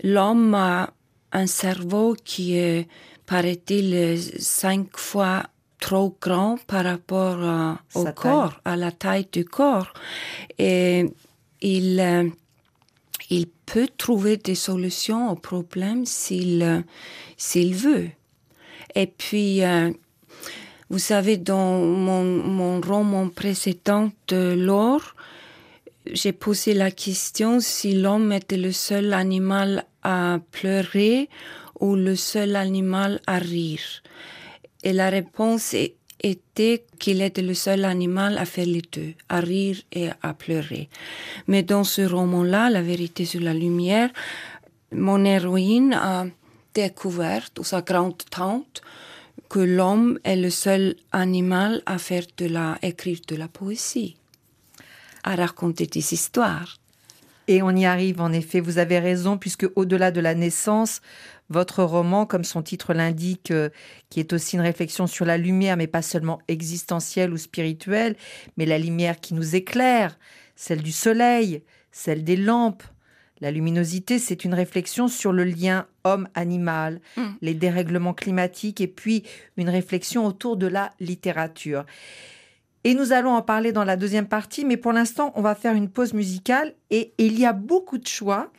l'homme 0.04 0.56
a 0.56 0.92
un 1.32 1.48
cerveau 1.48 2.16
qui 2.24 2.58
est, 2.58 2.88
paraît-il, 3.26 4.20
cinq 4.40 4.98
fois 4.98 5.44
trop 5.80 6.16
grand 6.20 6.58
par 6.66 6.86
rapport 6.86 7.78
au 7.94 8.06
corps, 8.06 8.60
à 8.66 8.76
la 8.76 8.92
taille 8.92 9.28
du 9.32 9.46
corps. 9.46 9.94
Et 10.58 11.06
il, 11.62 12.00
euh, 12.00 12.30
il 13.30 13.48
peut 13.66 13.90
trouver 13.96 14.38
des 14.38 14.56
solutions 14.56 15.30
aux 15.30 15.36
problèmes 15.36 16.06
s'il, 16.06 16.84
s'il 17.36 17.76
veut. 17.76 18.10
Et 18.96 19.06
puis, 19.06 19.64
euh, 19.64 19.92
vous 20.90 21.00
savez, 21.00 21.38
dans 21.38 21.80
mon, 21.80 22.24
mon 22.24 22.82
roman 22.82 23.30
précédent 23.30 24.12
de 24.28 24.56
l'or, 24.58 25.16
j'ai 26.14 26.32
posé 26.32 26.74
la 26.74 26.92
question 26.92 27.60
si 27.60 27.94
l'homme 27.94 28.32
était 28.32 28.58
le 28.58 28.72
seul 28.72 29.14
animal 29.14 29.86
à 30.04 30.40
pleurer 30.52 31.30
ou 31.80 31.96
le 31.96 32.16
seul 32.16 32.56
animal 32.56 33.20
à 33.28 33.38
rire. 33.38 34.02
Et 34.84 34.94
la 34.94 35.10
réponse 35.10 35.76
était 36.24 36.86
qu'il 36.98 37.22
était 37.22 37.42
le 37.42 37.54
seul 37.54 37.84
animal 37.84 38.38
à 38.38 38.46
faire 38.46 38.66
les 38.66 38.82
deux, 38.82 39.14
à 39.28 39.42
rire 39.42 39.78
et 39.92 40.10
à 40.22 40.34
pleurer. 40.34 40.90
Mais 41.48 41.64
dans 41.64 41.84
ce 41.84 42.02
roman-là, 42.02 42.70
La 42.70 42.82
vérité 42.82 43.26
sur 43.26 43.42
la 43.42 43.54
lumière, 43.54 44.10
mon 44.92 45.26
héroïne 45.26 45.94
a 45.94 46.26
découvert, 46.74 47.50
ou 47.60 47.64
sa 47.64 47.82
grande 47.82 48.24
tante, 48.30 48.82
que 49.50 49.60
l'homme 49.60 50.20
est 50.24 50.36
le 50.36 50.50
seul 50.50 50.96
animal 51.12 51.82
à 51.86 51.98
faire 51.98 52.26
de 52.38 52.46
la, 52.46 52.78
écrire 52.82 53.20
de 53.28 53.36
la 53.36 53.48
poésie 53.48 54.18
à 55.24 55.36
raconter 55.36 55.88
des 55.88 56.14
histoires. 56.14 56.78
Et 57.50 57.62
on 57.62 57.72
y 57.72 57.86
arrive 57.86 58.22
en 58.22 58.32
effet, 58.34 58.60
vous 58.60 58.78
avez 58.78 59.00
raison, 59.00 59.38
puisque 59.38 59.68
au-delà 59.76 60.12
de 60.12 60.20
la 60.20 60.36
naissance, 60.36 61.02
votre 61.50 61.84
roman, 61.84 62.26
comme 62.26 62.44
son 62.44 62.62
titre 62.62 62.94
l'indique, 62.94 63.52
euh, 63.52 63.70
qui 64.10 64.20
est 64.20 64.34
aussi 64.34 64.56
une 64.56 64.62
réflexion 64.62 65.08
sur 65.08 65.26
la 65.26 65.38
lumière, 65.38 65.78
mais 65.78 65.88
pas 65.88 66.02
seulement 66.02 66.42
existentielle 66.48 67.32
ou 67.32 67.38
spirituelle, 67.38 68.18
mais 68.58 68.66
la 68.66 68.78
lumière 68.78 69.20
qui 69.20 69.34
nous 69.34 69.56
éclaire, 69.56 70.18
celle 70.56 70.82
du 70.82 70.92
soleil, 70.92 71.64
celle 71.92 72.24
des 72.24 72.36
lampes. 72.36 72.84
La 73.40 73.52
luminosité, 73.52 74.20
c'est 74.20 74.44
une 74.44 74.54
réflexion 74.54 75.08
sur 75.08 75.32
le 75.32 75.46
lien 75.46 75.88
homme-animal, 76.14 77.00
mm. 77.16 77.24
les 77.42 77.54
dérèglements 77.54 78.14
climatiques, 78.14 78.82
et 78.82 78.88
puis 78.88 79.24
une 79.58 79.70
réflexion 79.70 80.26
autour 80.26 80.58
de 80.58 80.68
la 80.68 80.92
littérature. 81.00 81.86
Et 82.84 82.94
nous 82.94 83.12
allons 83.12 83.32
en 83.32 83.42
parler 83.42 83.72
dans 83.72 83.84
la 83.84 83.98
deuxième 83.98 84.28
partie, 84.28 84.64
mais 84.64 84.78
pour 84.78 84.94
l'instant, 84.94 85.34
on 85.36 85.42
va 85.42 85.56
faire 85.56 85.74
une 85.74 85.90
pause 85.90 86.14
musicale 86.14 86.74
et 86.90 87.14
il 87.18 87.38
y 87.38 87.46
a 87.46 87.54
beaucoup 87.54 87.98
de 87.98 88.08
choix 88.08 88.52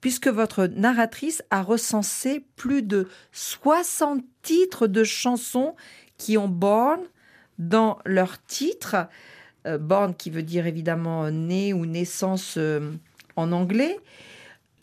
puisque 0.00 0.28
votre 0.28 0.66
narratrice 0.66 1.42
a 1.50 1.62
recensé 1.62 2.44
plus 2.56 2.82
de 2.82 3.08
60 3.32 4.22
titres 4.42 4.86
de 4.86 5.04
chansons 5.04 5.74
qui 6.18 6.36
ont 6.36 6.48
Born 6.48 7.00
dans 7.58 7.98
leur 8.04 8.44
titre. 8.44 9.08
Euh, 9.66 9.78
born 9.78 10.14
qui 10.14 10.30
veut 10.30 10.42
dire 10.42 10.66
évidemment 10.66 11.30
né 11.30 11.72
ou 11.72 11.86
naissance 11.86 12.54
euh, 12.58 12.92
en 13.36 13.52
anglais. 13.52 13.98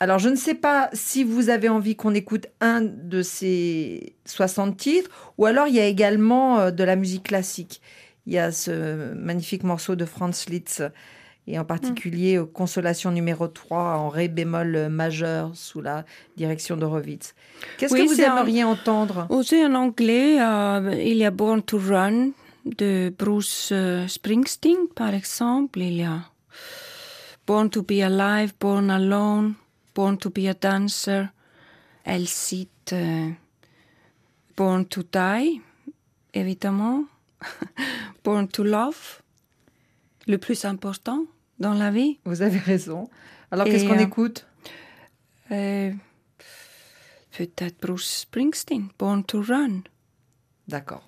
Alors 0.00 0.18
je 0.18 0.30
ne 0.30 0.36
sais 0.36 0.54
pas 0.54 0.88
si 0.94 1.24
vous 1.24 1.50
avez 1.50 1.68
envie 1.68 1.94
qu'on 1.94 2.14
écoute 2.14 2.46
un 2.60 2.80
de 2.80 3.22
ces 3.22 4.14
60 4.24 4.76
titres 4.76 5.10
ou 5.36 5.44
alors 5.44 5.68
il 5.68 5.74
y 5.74 5.80
a 5.80 5.86
également 5.86 6.58
euh, 6.58 6.70
de 6.70 6.82
la 6.84 6.96
musique 6.96 7.24
classique 7.24 7.82
il 8.26 8.32
y 8.32 8.38
a 8.38 8.52
ce 8.52 9.12
magnifique 9.14 9.62
morceau 9.62 9.96
de 9.96 10.04
Franz 10.04 10.48
Liszt 10.48 10.84
et 11.46 11.58
en 11.58 11.64
particulier 11.64 12.38
mm. 12.38 12.46
Consolation 12.46 13.10
numéro 13.10 13.48
3 13.48 13.96
en 13.96 14.08
ré 14.08 14.28
bémol 14.28 14.88
majeur 14.88 15.50
sous 15.54 15.80
la 15.80 16.04
direction 16.36 16.76
d'Horowitz. 16.76 17.34
Qu'est-ce 17.78 17.94
que 17.94 18.02
vous 18.02 18.20
aimeriez 18.20 18.62
entendre? 18.62 19.26
Aussi 19.30 19.64
en 19.64 19.74
anglais, 19.74 20.40
euh, 20.40 20.94
il 21.02 21.16
y 21.16 21.24
a 21.24 21.30
Born 21.30 21.62
to 21.62 21.78
Run 21.78 22.30
de 22.64 23.12
Bruce 23.18 23.70
euh, 23.72 24.06
Springsteen, 24.06 24.76
par 24.94 25.14
exemple. 25.14 25.80
Il 25.80 25.96
y 25.96 26.04
a 26.04 26.20
Born 27.46 27.68
to 27.70 27.82
be 27.82 28.02
Alive, 28.02 28.52
Born 28.60 28.90
Alone, 28.90 29.54
Born 29.94 30.18
to 30.18 30.30
be 30.30 30.46
a 30.48 30.54
Dancer. 30.54 31.28
Elle 32.04 32.28
cite 32.28 32.92
euh, 32.92 33.30
Born 34.56 34.86
to 34.86 35.02
Die, 35.02 35.60
évidemment. 36.34 37.04
Born 38.24 38.48
to 38.48 38.64
Love, 38.64 39.22
le 40.26 40.38
plus 40.38 40.64
important 40.64 41.24
dans 41.58 41.74
la 41.74 41.90
vie. 41.90 42.18
Vous 42.24 42.42
avez 42.42 42.58
raison. 42.58 43.08
Alors 43.50 43.66
qu'est-ce 43.66 43.86
qu'on 43.86 43.98
euh, 43.98 44.04
écoute? 44.04 44.46
Euh, 45.50 45.92
Peut-être 47.36 47.80
Bruce 47.80 48.22
Springsteen, 48.22 48.88
Born 48.98 49.24
to 49.24 49.40
Run. 49.40 49.82
D'accord. 50.68 51.04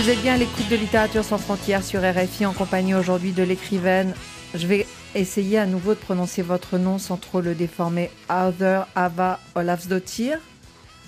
Vous 0.00 0.08
êtes 0.08 0.22
bien 0.22 0.32
à 0.32 0.38
l'écoute 0.38 0.66
de 0.70 0.76
Littérature 0.76 1.22
sans 1.22 1.36
frontières 1.36 1.84
sur 1.84 2.00
RFI 2.00 2.46
en 2.46 2.54
compagnie 2.54 2.94
aujourd'hui 2.94 3.32
de 3.32 3.42
l'écrivaine. 3.42 4.14
Je 4.54 4.66
vais 4.66 4.86
essayer 5.14 5.58
à 5.58 5.66
nouveau 5.66 5.92
de 5.92 5.98
prononcer 5.98 6.40
votre 6.40 6.78
nom 6.78 6.96
sans 6.96 7.18
trop 7.18 7.42
le 7.42 7.54
déformer. 7.54 8.10
Arthur 8.30 8.86
Ava 8.94 9.38
Olafsdottir. 9.54 10.38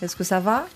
Est-ce 0.02 0.14
que 0.14 0.24
ça 0.24 0.40
va? 0.40 0.66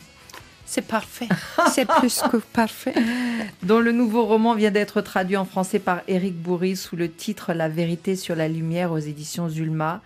C'est 0.65 0.87
parfait. 0.87 1.29
C'est 1.71 1.87
plus 1.87 2.23
que 2.33 2.39
parfait. 2.39 2.95
dont 3.63 3.81
le 3.81 3.93
nouveau 3.93 4.25
roman 4.25 4.55
vient 4.55 4.71
d'être 4.71 5.03
traduit 5.03 5.37
en 5.37 5.45
français 5.45 5.79
par 5.79 6.01
Éric 6.09 6.41
Bourri 6.41 6.75
sous 6.75 6.97
le 6.97 7.11
titre 7.13 7.53
La 7.53 7.69
vérité 7.69 8.17
sur 8.17 8.35
la 8.35 8.49
lumière 8.49 8.93
aux 8.93 8.99
éditions 8.99 9.51
Zulma. 9.51 10.01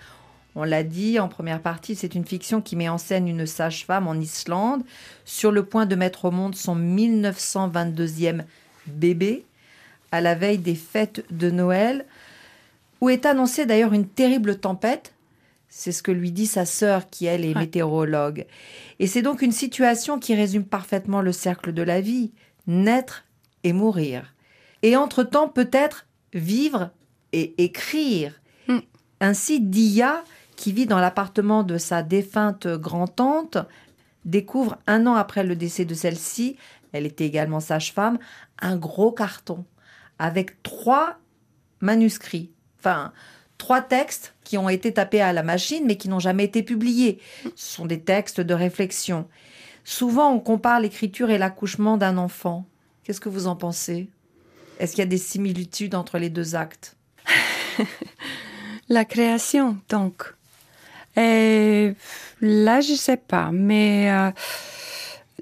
On 0.56 0.64
l'a 0.64 0.82
dit 0.82 1.18
en 1.20 1.28
première 1.28 1.62
partie, 1.62 1.94
c'est 1.94 2.14
une 2.14 2.24
fiction 2.24 2.60
qui 2.60 2.76
met 2.76 2.88
en 2.88 2.98
scène 2.98 3.28
une 3.28 3.46
sage-femme 3.46 4.08
en 4.08 4.14
Islande 4.14 4.82
sur 5.24 5.52
le 5.52 5.64
point 5.64 5.86
de 5.86 5.94
mettre 5.94 6.24
au 6.24 6.30
monde 6.30 6.56
son 6.56 6.76
1922e 6.76 8.42
bébé 8.86 9.44
à 10.12 10.20
la 10.20 10.34
veille 10.34 10.58
des 10.58 10.74
fêtes 10.74 11.24
de 11.30 11.50
Noël, 11.50 12.04
où 13.00 13.08
est 13.08 13.26
annoncée 13.26 13.64
d'ailleurs 13.64 13.92
une 13.92 14.08
terrible 14.08 14.58
tempête. 14.58 15.14
C'est 15.68 15.92
ce 15.92 16.02
que 16.02 16.10
lui 16.10 16.32
dit 16.32 16.46
sa 16.46 16.66
sœur 16.66 17.08
qui, 17.10 17.26
elle, 17.26 17.44
est 17.44 17.54
météorologue. 17.54 18.46
Et 18.98 19.06
c'est 19.06 19.22
donc 19.22 19.40
une 19.40 19.52
situation 19.52 20.18
qui 20.18 20.34
résume 20.34 20.64
parfaitement 20.64 21.22
le 21.22 21.30
cercle 21.30 21.72
de 21.72 21.82
la 21.82 22.00
vie, 22.00 22.32
naître 22.66 23.24
et 23.62 23.72
mourir. 23.72 24.34
Et 24.82 24.96
entre-temps, 24.96 25.48
peut-être 25.48 26.06
vivre 26.34 26.90
et 27.32 27.54
écrire. 27.62 28.40
Mm. 28.66 28.78
Ainsi, 29.20 29.60
Dia, 29.60 30.24
qui 30.60 30.72
vit 30.72 30.84
dans 30.84 30.98
l'appartement 31.00 31.62
de 31.62 31.78
sa 31.78 32.02
défunte 32.02 32.66
grand-tante, 32.66 33.56
découvre 34.26 34.76
un 34.86 35.06
an 35.06 35.14
après 35.14 35.42
le 35.42 35.56
décès 35.56 35.86
de 35.86 35.94
celle-ci, 35.94 36.58
elle 36.92 37.06
était 37.06 37.24
également 37.24 37.60
sage-femme, 37.60 38.18
un 38.60 38.76
gros 38.76 39.10
carton 39.10 39.64
avec 40.18 40.62
trois 40.62 41.16
manuscrits, 41.80 42.50
enfin 42.78 43.14
trois 43.56 43.80
textes 43.80 44.34
qui 44.44 44.58
ont 44.58 44.68
été 44.68 44.92
tapés 44.92 45.22
à 45.22 45.32
la 45.32 45.42
machine 45.42 45.84
mais 45.86 45.96
qui 45.96 46.10
n'ont 46.10 46.18
jamais 46.18 46.44
été 46.44 46.62
publiés. 46.62 47.20
Ce 47.56 47.76
sont 47.76 47.86
des 47.86 48.02
textes 48.02 48.42
de 48.42 48.52
réflexion. 48.52 49.26
Souvent, 49.84 50.30
on 50.30 50.40
compare 50.40 50.80
l'écriture 50.80 51.30
et 51.30 51.38
l'accouchement 51.38 51.96
d'un 51.96 52.18
enfant. 52.18 52.66
Qu'est-ce 53.02 53.22
que 53.22 53.30
vous 53.30 53.46
en 53.46 53.56
pensez? 53.56 54.10
Est-ce 54.78 54.92
qu'il 54.92 55.00
y 55.00 55.06
a 55.06 55.06
des 55.06 55.16
similitudes 55.16 55.94
entre 55.94 56.18
les 56.18 56.28
deux 56.28 56.54
actes? 56.54 56.98
La 58.90 59.06
création, 59.06 59.78
donc. 59.88 60.34
Et 61.16 61.92
là, 62.40 62.80
je 62.80 62.94
sais 62.94 63.16
pas, 63.16 63.50
mais 63.52 64.10
euh, 64.10 64.30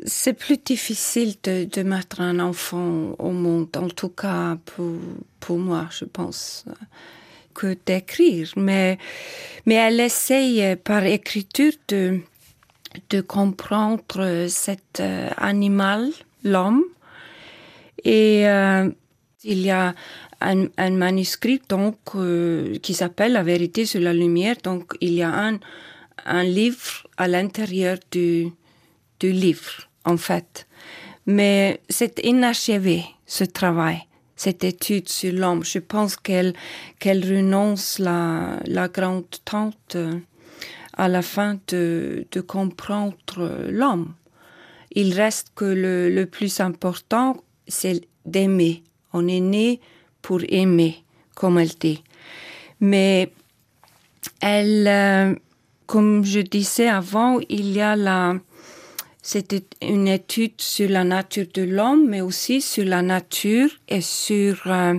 c'est 0.06 0.32
plus 0.32 0.58
difficile 0.58 1.34
de, 1.42 1.82
mettre 1.82 2.20
un 2.20 2.38
enfant 2.40 3.14
au 3.18 3.30
monde, 3.30 3.68
en 3.76 3.88
tout 3.88 4.08
cas 4.08 4.56
pour, 4.64 4.96
pour 5.40 5.58
moi, 5.58 5.88
je 5.90 6.04
pense, 6.04 6.64
que 7.54 7.76
d'écrire. 7.86 8.50
Mais, 8.56 8.98
mais 9.66 9.74
elle 9.74 10.00
essaye 10.00 10.76
par 10.76 11.04
écriture 11.04 11.72
de, 11.88 12.20
de 13.10 13.20
comprendre 13.20 14.46
cet 14.48 15.00
euh, 15.00 15.30
animal, 15.36 16.10
l'homme. 16.44 16.84
Et 18.04 18.48
euh, 18.48 18.88
il 19.44 19.60
y 19.60 19.70
a 19.70 19.94
un, 20.40 20.90
manuscrit 20.90 21.60
donc 21.68 21.96
euh, 22.14 22.78
qui 22.78 22.94
s'appelle 22.94 23.32
La 23.32 23.42
vérité 23.42 23.86
sur 23.86 24.00
la 24.00 24.12
lumière. 24.12 24.56
Donc 24.62 24.94
il 25.00 25.14
y 25.14 25.22
a 25.22 25.32
un, 25.32 25.58
un 26.24 26.42
livre 26.44 27.06
à 27.16 27.28
l'intérieur 27.28 27.98
du, 28.10 28.48
du 29.20 29.32
livre, 29.32 29.88
en 30.04 30.16
fait. 30.16 30.66
Mais 31.26 31.80
c'est 31.88 32.20
inachevé, 32.24 33.04
ce 33.26 33.44
travail, 33.44 34.00
cette 34.36 34.64
étude 34.64 35.08
sur 35.08 35.32
l'homme. 35.32 35.64
Je 35.64 35.78
pense 35.78 36.16
qu'elle 36.16 36.54
qu'elle 36.98 37.24
renonce 37.24 37.98
la, 37.98 38.60
la 38.66 38.88
grande 38.88 39.26
tante 39.44 39.96
à 40.96 41.08
la 41.08 41.22
fin 41.22 41.58
de, 41.68 42.26
de 42.32 42.40
comprendre 42.40 43.68
l'homme. 43.70 44.14
Il 44.92 45.12
reste 45.14 45.52
que 45.54 45.66
le, 45.66 46.08
le 46.08 46.26
plus 46.26 46.60
important, 46.60 47.36
c'est 47.66 48.00
d'aimer. 48.24 48.82
On 49.12 49.28
est 49.28 49.40
né 49.40 49.80
pour 50.28 50.42
aimer, 50.50 51.02
comme 51.34 51.58
elle 51.58 51.74
dit. 51.80 52.02
Mais 52.80 53.30
elle, 54.42 54.86
euh, 54.86 55.34
comme 55.86 56.22
je 56.22 56.40
disais 56.40 56.86
avant, 56.86 57.40
il 57.48 57.72
y 57.72 57.80
a 57.80 57.96
la, 57.96 58.34
c'était 59.22 59.64
une 59.80 60.06
étude 60.06 60.60
sur 60.60 60.90
la 60.90 61.02
nature 61.02 61.46
de 61.54 61.62
l'homme, 61.62 62.06
mais 62.10 62.20
aussi 62.20 62.60
sur 62.60 62.84
la 62.84 63.00
nature 63.00 63.70
et 63.88 64.02
sur 64.02 64.56
euh, 64.66 64.96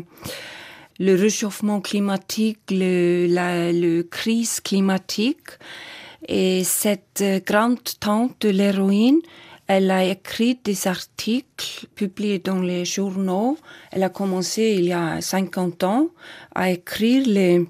le 0.98 1.14
réchauffement 1.14 1.80
climatique, 1.80 2.62
le, 2.72 3.28
la 3.28 3.72
le 3.72 4.02
crise 4.02 4.60
climatique. 4.62 5.50
Et 6.28 6.64
cette 6.64 7.24
grande 7.46 7.84
tante 8.00 8.36
de 8.42 8.50
l'héroïne, 8.50 9.20
elle 9.72 9.92
a 9.92 10.04
écrit 10.04 10.60
des 10.64 10.88
articles 10.88 11.86
publiés 11.94 12.40
dans 12.40 12.60
les 12.60 12.86
journaux. 12.86 13.56
Elle 13.92 14.02
a 14.04 14.10
commencé 14.10 14.74
il 14.80 14.86
y 14.86 14.94
a 14.94 15.22
50 15.22 15.84
ans 15.84 16.08
à 16.56 16.72
écrire 16.72 17.24
les, 17.28 17.66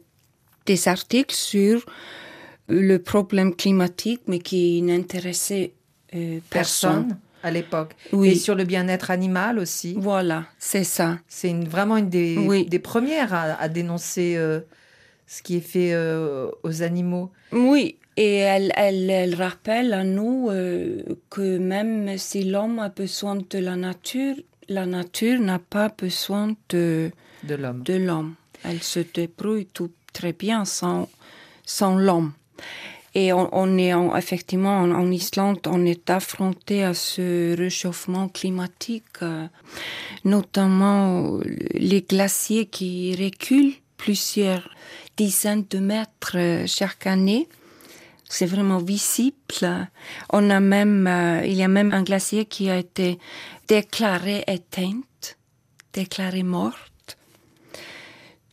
des 0.65 0.87
articles 0.87 1.35
sur 1.35 1.85
le 2.69 2.97
problème 2.99 3.53
climatique, 3.53 4.21
mais 4.27 4.39
qui 4.39 4.81
n'intéressait 4.81 5.73
euh, 6.15 6.39
personne. 6.49 7.07
Personne 7.07 7.17
à 7.43 7.51
l'époque. 7.51 7.95
Oui. 8.13 8.29
Et 8.29 8.35
sur 8.35 8.55
le 8.55 8.63
bien-être 8.63 9.11
animal 9.11 9.59
aussi. 9.59 9.95
Voilà, 9.97 10.45
c'est 10.57 10.83
ça. 10.85 11.19
C'est 11.27 11.49
une- 11.49 11.67
vraiment 11.67 11.97
une 11.97 12.09
des, 12.09 12.37
Oui. 12.37 12.65
des 12.65 12.79
premières 12.79 13.33
à, 13.33 13.59
à 13.61 13.67
dénoncer 13.67 14.35
euh, 14.37 14.61
ce 15.27 15.41
qui 15.41 15.57
est 15.57 15.67
fait 15.73 15.91
euh, 15.93 16.49
aux 16.63 16.81
animaux. 16.81 17.29
Oui, 17.51 17.97
et 18.25 18.35
elle, 18.55 18.71
elle, 18.75 19.09
elle 19.09 19.35
rappelle 19.35 19.93
à 19.93 20.03
nous 20.03 20.49
euh, 20.49 21.01
que 21.29 21.57
même 21.57 22.17
si 22.17 22.39
l'homme 22.51 22.77
a 22.79 22.89
besoin 22.89 23.35
de 23.53 23.59
la 23.67 23.75
nature, 23.75 24.35
la 24.67 24.85
nature 24.85 25.39
n'a 25.49 25.59
pas 25.75 25.89
besoin 26.03 26.45
de, 26.69 27.11
de 27.43 27.55
l'homme. 27.55 27.81
de 27.83 27.93
l'homme. 28.07 28.33
Elle 28.67 28.83
se 28.83 28.99
débrouille 28.99 29.67
tout 29.77 29.91
très 30.17 30.33
bien 30.33 30.65
sans, 30.65 31.07
sans 31.65 31.95
l'homme. 31.95 32.31
Et 33.15 33.27
on, 33.33 33.45
on 33.63 33.77
est 33.85 33.93
en- 33.93 34.15
effectivement 34.23 34.77
en, 34.83 34.91
en 34.91 35.09
Islande, 35.11 35.59
on 35.65 35.85
est 35.93 36.09
affronté 36.09 36.83
à 36.83 36.93
ce 36.93 37.55
réchauffement 37.57 38.27
climatique, 38.39 39.17
euh, 39.23 39.47
notamment 40.25 41.39
les 41.73 42.01
glaciers 42.01 42.65
qui 42.65 43.15
reculent 43.15 43.73
plusieurs 43.97 44.69
dizaines 45.17 45.65
de 45.69 45.79
mètres 45.79 46.35
euh, 46.35 46.65
chaque 46.67 47.07
année. 47.07 47.47
C'est 48.31 48.45
vraiment 48.45 48.77
visible. 48.77 49.89
On 50.29 50.49
a 50.51 50.59
même, 50.59 51.07
euh, 51.07 51.45
il 51.45 51.55
y 51.55 51.63
a 51.63 51.67
même 51.67 51.91
un 51.91 52.03
glacier 52.03 52.45
qui 52.45 52.69
a 52.69 52.77
été 52.77 53.17
déclaré 53.67 54.43
éteinte, 54.47 55.37
déclaré 55.93 56.43
morte. 56.43 57.17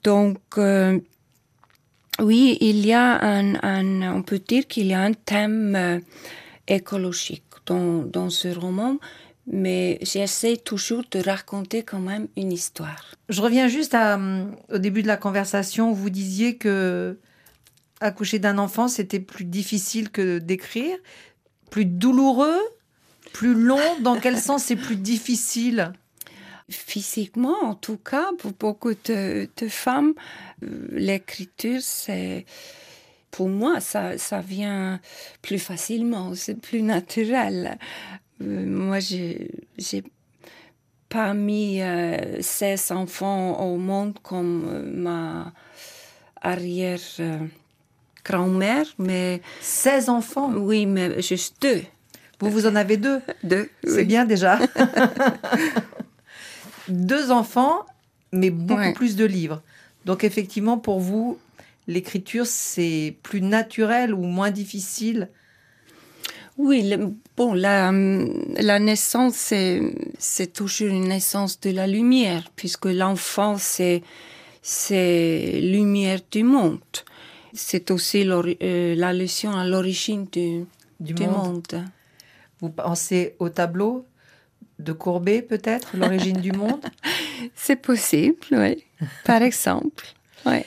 Donc, 0.03 0.39
euh, 0.57 0.99
oui, 2.21 2.57
il 2.63 2.87
y 2.87 2.95
a 2.95 3.23
un, 3.23 4.17
on 4.17 4.23
peut 4.23 4.39
dire 4.39 4.67
qu'il 4.67 4.87
y 4.87 4.95
a 4.95 5.01
un 5.03 5.13
thème 5.13 5.77
euh, 5.77 6.01
écologique 6.67 7.45
dans, 7.67 8.03
dans 8.03 8.31
ce 8.31 8.49
roman, 8.49 8.97
mais 9.47 9.99
j'essaie 10.01 10.57
toujours 10.57 11.03
de 11.11 11.21
raconter 11.21 11.83
quand 11.83 12.01
même 12.01 12.29
une 12.37 12.51
histoire. 12.51 13.15
Je 13.29 13.43
reviens 13.43 13.69
juste 13.69 13.95
au 14.73 14.79
début 14.79 15.03
de 15.03 15.07
la 15.07 15.19
conversation. 15.19 15.93
Vous 15.93 16.09
disiez 16.09 16.57
que 16.57 17.19
accoucher 18.01 18.39
d'un 18.39 18.59
enfant, 18.59 18.89
c'était 18.89 19.21
plus 19.21 19.45
difficile 19.45 20.11
que 20.11 20.39
d'écrire, 20.39 20.97
plus 21.71 21.85
douloureux, 21.85 22.61
plus 23.33 23.55
long. 23.55 24.01
Dans 24.01 24.19
quel 24.19 24.39
sens 24.39 24.65
c'est 24.65 24.77
plus 24.77 24.97
difficile? 24.97 25.93
Physiquement, 26.69 27.57
en 27.63 27.75
tout 27.75 27.97
cas, 27.97 28.31
pour 28.39 28.53
beaucoup 28.53 28.93
de, 29.05 29.49
femmes, 29.69 30.15
euh, 30.65 30.89
l'écriture, 30.91 31.81
c'est, 31.81 32.45
pour 33.31 33.49
moi, 33.49 33.79
ça, 33.81 34.19
ça 34.19 34.41
vient 34.41 35.01
plus 35.43 35.61
facilement, 35.61 36.35
c'est 36.35 36.61
plus 36.61 36.83
naturel. 36.83 37.79
Euh, 38.43 38.67
moi, 38.67 38.99
j'ai 38.99 39.49
pas 41.09 41.35
mis 41.35 41.83
euh, 41.83 42.41
16 42.41 42.93
enfants 42.93 43.61
au 43.61 43.77
monde 43.77 44.19
comme 44.23 44.67
euh, 44.69 44.83
ma 44.93 45.53
arrière 46.41 47.01
euh, 47.21 47.39
grand-mère, 48.27 48.87
mais 48.99 49.41
16 49.61 50.09
enfants. 50.09 50.51
oui, 50.55 50.87
mais 50.87 51.21
juste 51.23 51.57
deux. 51.63 51.83
Vous, 52.41 52.51
vous 52.51 52.67
en 52.67 52.75
avez 52.77 52.97
deux. 52.99 53.21
Deux. 53.45 53.69
C'est 53.85 53.97
oui. 53.99 54.05
bien 54.05 54.25
déjà. 54.27 54.59
Deux 56.89 57.31
enfants, 57.31 57.85
mais 58.33 58.51
beaucoup 58.51 58.81
Ouais. 58.81 58.93
plus 58.93 59.17
de 59.17 59.25
livres. 59.25 59.63
Donc 60.05 60.25
effectivement, 60.25 60.79
pour 60.79 61.01
vous, 61.01 61.39
l'écriture, 61.89 62.47
c'est 62.47 63.17
plus 63.23 63.41
naturel 63.43 64.15
ou 64.15 64.23
moins 64.23 64.51
difficile? 64.51 65.29
Oui, 66.59 66.89
le- 66.89 67.13
bon, 67.37 67.53
la, 67.55 67.93
la 67.93 68.79
naissance, 68.79 69.35
c'est, 69.35 69.83
c'est 70.19 70.53
toujours 70.53 70.89
une 70.89 71.09
naissance 71.09 71.61
de 71.61 71.71
la 71.71 71.87
lumière, 71.87 72.51
puisque 72.57 72.87
l'enfant, 72.87 73.57
c'est, 73.59 74.03
c'est 74.63 75.61
lumière 75.61 76.21
du 76.31 76.45
monde. 76.45 76.79
C'est 77.57 77.91
aussi 77.91 78.29
euh, 78.29 78.95
la 78.95 79.13
leçon 79.13 79.51
à 79.51 79.67
l'origine 79.67 80.27
du, 80.27 80.67
du, 81.01 81.15
du 81.15 81.27
monde. 81.27 81.73
monde. 81.73 81.85
Vous 82.61 82.69
pensez 82.69 83.35
au 83.39 83.49
tableau 83.49 84.07
de 84.79 84.93
Courbet, 84.93 85.43
peut-être, 85.43 85.97
L'origine 85.97 86.37
du 86.37 86.53
monde? 86.53 86.85
C'est 87.55 87.77
possible, 87.77 88.39
oui. 88.53 88.85
Par 89.25 89.43
exemple. 89.43 90.05
Ouais. 90.45 90.65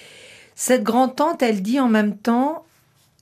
Cette 0.55 0.83
grand-tante, 0.83 1.41
elle 1.43 1.61
dit 1.61 1.79
en 1.79 1.87
même 1.87 2.17
temps, 2.17 2.65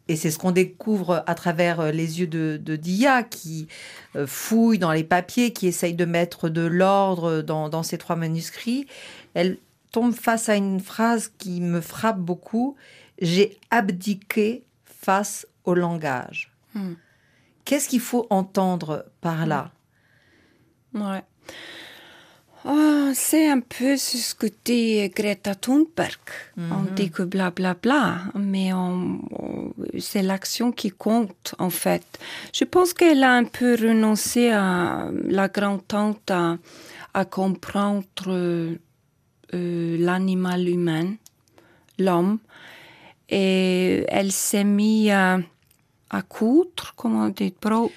et 0.07 0.15
c'est 0.15 0.31
ce 0.31 0.39
qu'on 0.39 0.51
découvre 0.51 1.23
à 1.27 1.35
travers 1.35 1.79
euh, 1.81 1.91
les 1.91 2.19
yeux 2.21 2.27
de, 2.27 2.75
Dia, 2.75 3.23
qui 3.23 3.67
euh, 4.15 4.25
fouille 4.25 4.79
dans 4.79 4.91
les 4.91 5.03
papiers, 5.03 5.51
qui 5.51 5.67
essaye 5.67 5.93
de 5.93 6.05
mettre 6.05 6.49
de 6.49 6.61
l'ordre 6.61 7.41
dans, 7.41 7.69
dans 7.69 7.83
ces 7.83 7.97
trois 7.97 8.15
manuscrits, 8.15 8.87
elle 9.33 9.57
tombe 9.91 10.13
face 10.13 10.49
à 10.49 10.55
une 10.55 10.79
phrase 10.79 11.31
qui 11.37 11.61
me 11.61 11.81
frappe 11.81 12.19
beaucoup. 12.19 12.75
J'ai 13.19 13.57
abdiqué 13.71 14.63
face 14.85 15.47
au 15.63 15.73
langage. 15.73 16.51
Hmm. 16.73 16.93
Qu'est-ce 17.65 17.89
qu'il 17.89 17.99
faut 17.99 18.27
entendre 18.29 19.05
par 19.21 19.45
là? 19.45 19.71
Ouais. 20.93 21.23
Oh, 22.69 23.11
c'est 23.13 23.49
un 23.49 23.61
peu 23.61 23.95
ce 23.95 24.35
que 24.35 24.47
dit 24.65 25.07
Greta 25.09 25.55
Thunberg. 25.55 26.19
On 26.57 26.61
mhm. 26.61 26.95
dit 26.95 27.09
que 27.11 27.23
blablabla, 27.23 27.73
bla, 27.81 28.31
bla, 28.33 28.39
mais 28.41 28.71
c'est 29.99 30.21
l'action 30.21 30.73
qui 30.73 30.91
compte 30.91 31.55
en 31.59 31.69
fait. 31.69 32.03
Je 32.53 32.65
pense 32.65 32.93
qu'elle 32.93 33.23
a 33.23 33.31
un 33.31 33.45
peu 33.45 33.75
renoncé 33.75 34.49
à 34.49 35.09
la 35.23 35.47
grand-tante 35.47 36.31
à, 36.31 37.25
comprendre 37.25 38.05
euh, 38.27 38.77
l'animal 39.53 40.67
humain, 40.67 41.15
l'homme, 41.97 42.37
et 43.29 44.05
elle 44.07 44.31
s'est 44.31 44.63
mise 44.63 45.11
à, 45.11 45.39
à 46.09 46.21
coudre, 46.21 46.93
comment 46.95 47.25
on 47.25 47.29
dit, 47.29 47.51
pro, 47.51 47.91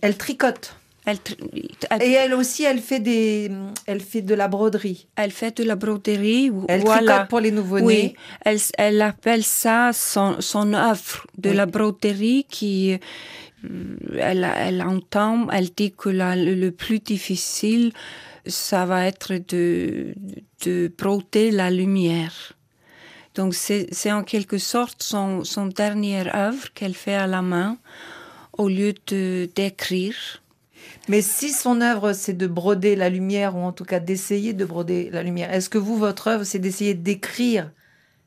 Elle 0.00 0.16
tricote. 0.16 0.76
Elle, 1.04 1.18
et 2.00 2.12
elle 2.12 2.32
aussi, 2.34 2.62
elle 2.62 2.78
fait 2.78 3.00
des, 3.00 3.50
elle 3.86 4.00
fait 4.00 4.22
de 4.22 4.34
la 4.34 4.46
broderie. 4.46 5.08
Elle 5.16 5.32
fait 5.32 5.56
de 5.56 5.64
la 5.64 5.74
broderie. 5.74 6.52
Elle 6.68 6.84
tricote 6.84 7.28
pour 7.28 7.40
les 7.40 7.50
nouveau-nés. 7.50 7.84
Oui, 7.84 8.14
elle, 8.44 8.58
elle 8.78 9.02
appelle 9.02 9.42
ça 9.42 9.90
son, 9.92 10.40
son 10.40 10.72
œuvre 10.74 11.26
de 11.38 11.50
la 11.50 11.66
broderie 11.66 12.46
qui, 12.48 12.92
euh, 13.64 13.96
elle, 14.16 14.48
elle 14.56 14.82
entend, 14.82 15.50
elle 15.50 15.70
dit 15.70 15.92
que 15.92 16.08
la, 16.08 16.36
le 16.36 16.70
plus 16.70 17.00
difficile, 17.00 17.92
ça 18.46 18.86
va 18.86 19.06
être 19.06 19.34
de, 19.48 20.14
de 20.64 20.92
broder 20.96 21.50
la 21.50 21.70
lumière. 21.70 22.52
Donc 23.34 23.54
c'est 23.54 24.12
en 24.12 24.24
quelque 24.24 24.58
sorte 24.58 25.02
son, 25.02 25.44
son 25.44 25.66
dernière 25.66 26.34
œuvre 26.36 26.72
qu'elle 26.74 26.94
fait 26.94 27.14
à 27.14 27.26
la 27.26 27.42
main 27.42 27.78
au 28.52 28.68
lieu 28.68 28.92
d'écrire. 29.54 30.42
Mais 31.08 31.22
si 31.22 31.50
son 31.50 31.80
œuvre, 31.80 32.12
c'est 32.12 32.36
de 32.36 32.46
broder 32.46 32.94
la 32.94 33.08
lumière, 33.08 33.56
ou 33.56 33.60
en 33.60 33.72
tout 33.72 33.84
cas 33.84 34.00
d'essayer 34.00 34.52
de 34.52 34.64
broder 34.64 35.10
la 35.10 35.22
lumière, 35.22 35.52
est-ce 35.52 35.68
que 35.68 35.78
vous, 35.78 35.96
votre 35.96 36.28
œuvre, 36.28 36.44
c'est 36.44 36.58
d'essayer 36.58 36.94
d'écrire 36.94 37.70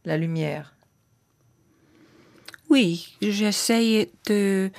la 0.03 0.17
lumière? 0.17 0.73
Oui, 2.69 3.15
j'essaye 3.21 4.09
de... 4.27 4.71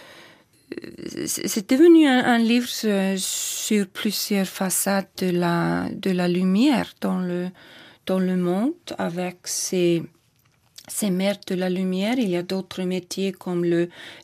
C'est 1.26 1.70
devenu 1.70 2.08
un, 2.08 2.38
livre 2.38 2.68
sur 3.16 3.86
plusieurs 3.86 4.48
façades 4.48 5.06
de 5.18 5.30
la, 5.30 5.88
de 5.92 6.10
la 6.10 6.26
lumière 6.26 6.92
dans 7.00 7.20
le, 7.20 7.48
dans 8.04 8.18
le 8.18 8.36
monde, 8.36 8.74
avec 8.98 9.38
ses, 9.44 10.02
ses 10.88 11.10
mères 11.10 11.38
de 11.46 11.54
la 11.54 11.70
lumière. 11.70 12.14
Il 12.18 12.30
y 12.30 12.36
a 12.36 12.42
d'autres 12.42 12.82
métiers 12.82 13.32
comme 13.32 13.64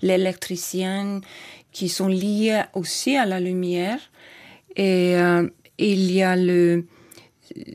l'électricien 0.02 1.20
qui 1.72 1.88
sont 1.88 2.08
liées 2.08 2.62
aussi 2.74 3.16
à 3.16 3.26
la 3.26 3.40
lumière. 3.40 3.98
Et 4.76 5.16
euh, 5.16 5.48
il 5.78 6.10
y 6.12 6.22
a 6.22 6.36
le, 6.36 6.86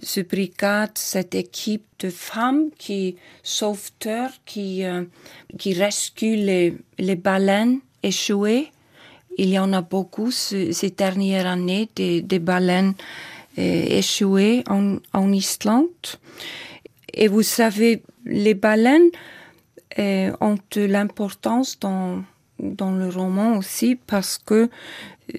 ce 0.01 0.21
brigade, 0.21 0.91
cette 0.95 1.35
équipe 1.35 1.85
de 1.99 2.09
femmes 2.09 2.69
qui, 2.77 3.17
sauveteurs, 3.43 4.31
qui, 4.45 4.83
euh, 4.83 5.03
qui 5.57 5.73
rescuent 5.73 6.35
les, 6.35 6.75
les 6.97 7.15
baleines 7.15 7.79
échouées. 8.03 8.71
Il 9.37 9.49
y 9.49 9.59
en 9.59 9.71
a 9.73 9.81
beaucoup 9.81 10.31
ces 10.31 10.93
dernières 10.97 11.45
années, 11.45 11.89
des, 11.95 12.21
des 12.21 12.39
baleines 12.39 12.95
euh, 13.59 13.85
échouées 13.87 14.63
en, 14.67 14.97
en 15.13 15.31
Islande. 15.31 15.87
Et 17.13 17.27
vous 17.27 17.43
savez, 17.43 18.03
les 18.25 18.53
baleines 18.53 19.09
ont 19.97 20.57
de 20.71 20.81
l'importance 20.81 21.79
dans 21.79 22.23
dans 22.59 22.91
le 22.91 23.09
roman 23.09 23.57
aussi 23.57 23.95
parce 23.95 24.37
que 24.37 24.69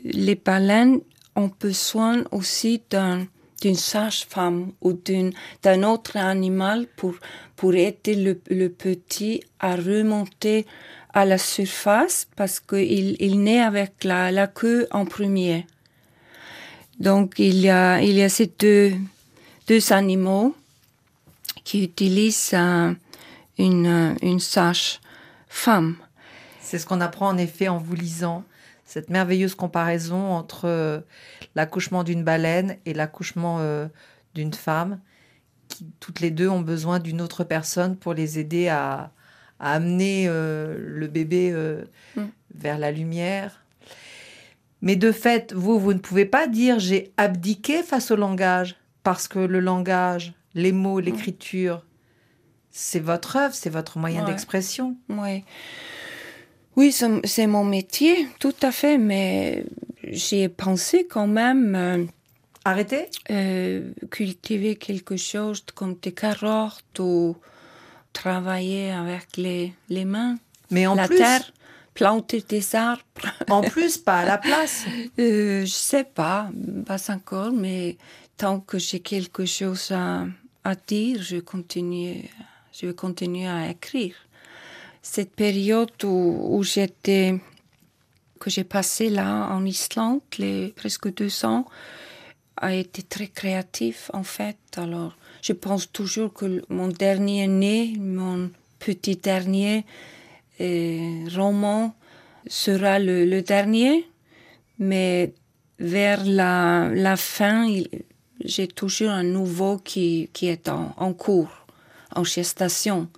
les 0.05 0.35
baleines 0.35 1.01
ont 1.37 1.51
besoin 1.61 2.25
aussi 2.33 2.83
d'un 2.91 3.27
d'une 3.61 3.75
sage-femme 3.75 4.71
ou 4.81 4.93
d'un 4.93 5.83
autre 5.83 6.17
animal 6.17 6.87
pour, 6.95 7.15
pour 7.57 7.75
aider 7.75 8.15
le, 8.15 8.41
le, 8.51 8.69
petit 8.69 9.43
à 9.59 9.75
remonter 9.75 10.65
à 11.13 11.25
la 11.25 11.39
surface 11.39 12.29
parce 12.37 12.61
qu'il 12.61 13.17
il 13.19 13.43
naît 13.43 13.61
avec 13.61 14.05
la, 14.05 14.31
la 14.31 14.47
queue 14.47 14.87
en 14.93 15.07
premier. 15.07 15.67
Donc 17.01 17.41
il 17.41 17.59
y 17.59 17.69
a, 17.69 18.01
il 18.01 18.13
y 18.13 18.23
a 18.23 18.29
ces 18.29 18.47
deux, 18.47 18.93
deux 19.67 19.93
animaux 19.93 20.55
qui 21.69 21.85
utilisent 21.85 22.55
une, 23.59 24.17
une 24.23 24.41
sage-femme. 24.41 25.97
C'est 26.63 26.79
ce 26.79 26.87
qu'on 26.87 27.03
apprend 27.03 27.29
en 27.29 27.37
effet 27.37 27.69
en 27.69 27.77
vous 27.77 27.95
lisant 27.95 28.43
cette 28.87 29.11
merveilleuse 29.11 29.55
comparaison 29.55 30.33
entre 30.33 30.63
euh, 30.65 31.01
l'accouchement 31.57 32.05
d'une 32.05 32.25
baleine 32.25 32.79
et 32.87 32.95
l'accouchement 32.95 33.59
euh, 33.61 33.87
d'une 34.35 34.55
femme, 34.55 34.99
qui 35.69 35.85
toutes 36.01 36.21
les 36.21 36.31
deux 36.31 36.49
ont 36.49 36.63
besoin 36.63 37.01
d'une 37.01 37.21
autre 37.21 37.45
personne 37.45 37.97
pour 37.99 38.15
les 38.15 38.39
aider 38.39 38.69
à, 38.69 39.13
amener 39.61 40.25
euh, 40.27 40.75
le 40.79 41.07
bébé 41.07 41.53
mm. 42.17 42.23
vers 42.55 42.79
la 42.79 42.93
lumière. 42.93 43.63
Mais 44.81 44.97
de 44.97 45.13
fait, 45.13 45.53
vous, 45.53 45.79
vous 45.79 45.93
ne 45.93 45.99
pouvez 45.99 46.25
pas 46.25 46.47
dire 46.47 46.79
j'ai 46.79 47.13
abdiqué 47.19 47.83
face 47.83 48.11
au 48.11 48.17
langage, 48.17 48.77
parce 49.03 49.29
que 49.29 49.39
le 49.39 49.61
langage, 49.61 50.33
les 50.59 50.73
mots, 50.73 51.01
mm. 51.01 51.05
l'écriture, 51.05 51.85
c'est 52.71 53.01
votre 53.01 53.37
œuvre, 53.37 53.55
c'est 53.55 53.71
votre 53.71 53.99
moyen 53.99 54.25
d'expression. 54.25 54.97
Oui. 55.09 55.45
Oui, 56.77 56.95
c'est 57.25 57.47
mon 57.47 57.65
métier, 57.65 58.29
tout 58.39 58.55
à 58.63 58.71
fait, 58.71 58.99
mais 58.99 59.65
j'ai 60.05 60.49
pensé 60.49 61.07
quand 61.07 61.27
même. 61.27 61.75
Euh, 61.75 62.05
Arrêter 62.65 63.09
euh, 63.31 63.93
Cultiver 64.11 64.77
quelque 64.77 65.17
chose 65.17 65.65
comme 65.75 65.95
des 66.03 66.13
carottes 66.13 66.99
ou 66.99 67.37
travailler 68.13 68.91
avec 68.91 69.37
les, 69.37 69.73
les 69.89 70.05
mains. 70.05 70.37
Mais 70.71 70.87
en 70.87 70.95
la 70.95 71.09
plus. 71.09 71.17
Terre, 71.17 71.51
planter 71.95 72.45
des 72.49 72.75
arbres. 72.77 73.03
En 73.49 73.63
plus, 73.63 73.99
pas 73.99 74.19
à 74.19 74.25
la 74.25 74.39
place 74.39 74.85
euh, 75.19 75.63
Je 75.63 75.73
sais 75.73 76.05
pas, 76.05 76.51
pas 76.87 77.11
encore, 77.11 77.53
mais 77.53 77.97
tant 78.37 78.61
que 78.61 78.79
j'ai 78.79 79.01
quelque 79.01 79.47
chose 79.47 79.91
à, 79.91 80.27
à 80.65 80.75
dire, 80.75 81.23
je 81.23 81.39
continue, 81.39 82.29
je 82.73 82.87
vais 82.87 82.95
continuer 82.95 83.47
à 83.47 83.71
écrire 83.71 84.15
cette 85.03 85.35
période 85.35 85.93
où, 86.05 86.63
j'étais, 86.63 87.35
que 88.41 88.51
j'ai 88.51 88.65
passé 88.65 89.09
là 89.09 89.49
en 89.51 89.65
Islande, 89.65 90.21
les 90.39 90.69
presque 90.77 91.13
deux 91.15 91.45
ans, 91.45 91.67
a 92.57 92.75
été 92.75 93.03
très 93.03 93.29
créatif 93.29 94.11
en 94.13 94.25
fait. 94.25 94.59
Alors, 94.77 95.17
je 95.43 95.53
pense 95.53 95.91
toujours 95.91 96.33
que 96.33 96.63
mon 96.69 96.89
dernier 96.89 97.47
né, 97.47 97.95
mon 97.99 98.51
petit 98.79 99.17
dernier 99.17 99.87
euh, 100.61 101.25
roman 101.35 101.95
sera 102.47 102.99
le, 102.99 103.41
dernier, 103.41 104.09
mais 104.79 105.33
vers 105.79 106.25
la, 106.25 106.91
la 106.93 107.17
fin, 107.17 107.67
j'ai 108.45 108.69
toujours 108.69 109.11
un 109.11 109.23
nouveau 109.23 109.79
qui, 109.79 110.31
qui 110.33 110.49
est 110.49 110.69
en, 110.69 110.95
en 110.97 111.13
cours, 111.13 111.67
en 112.15 112.25
gestation. 112.25 113.09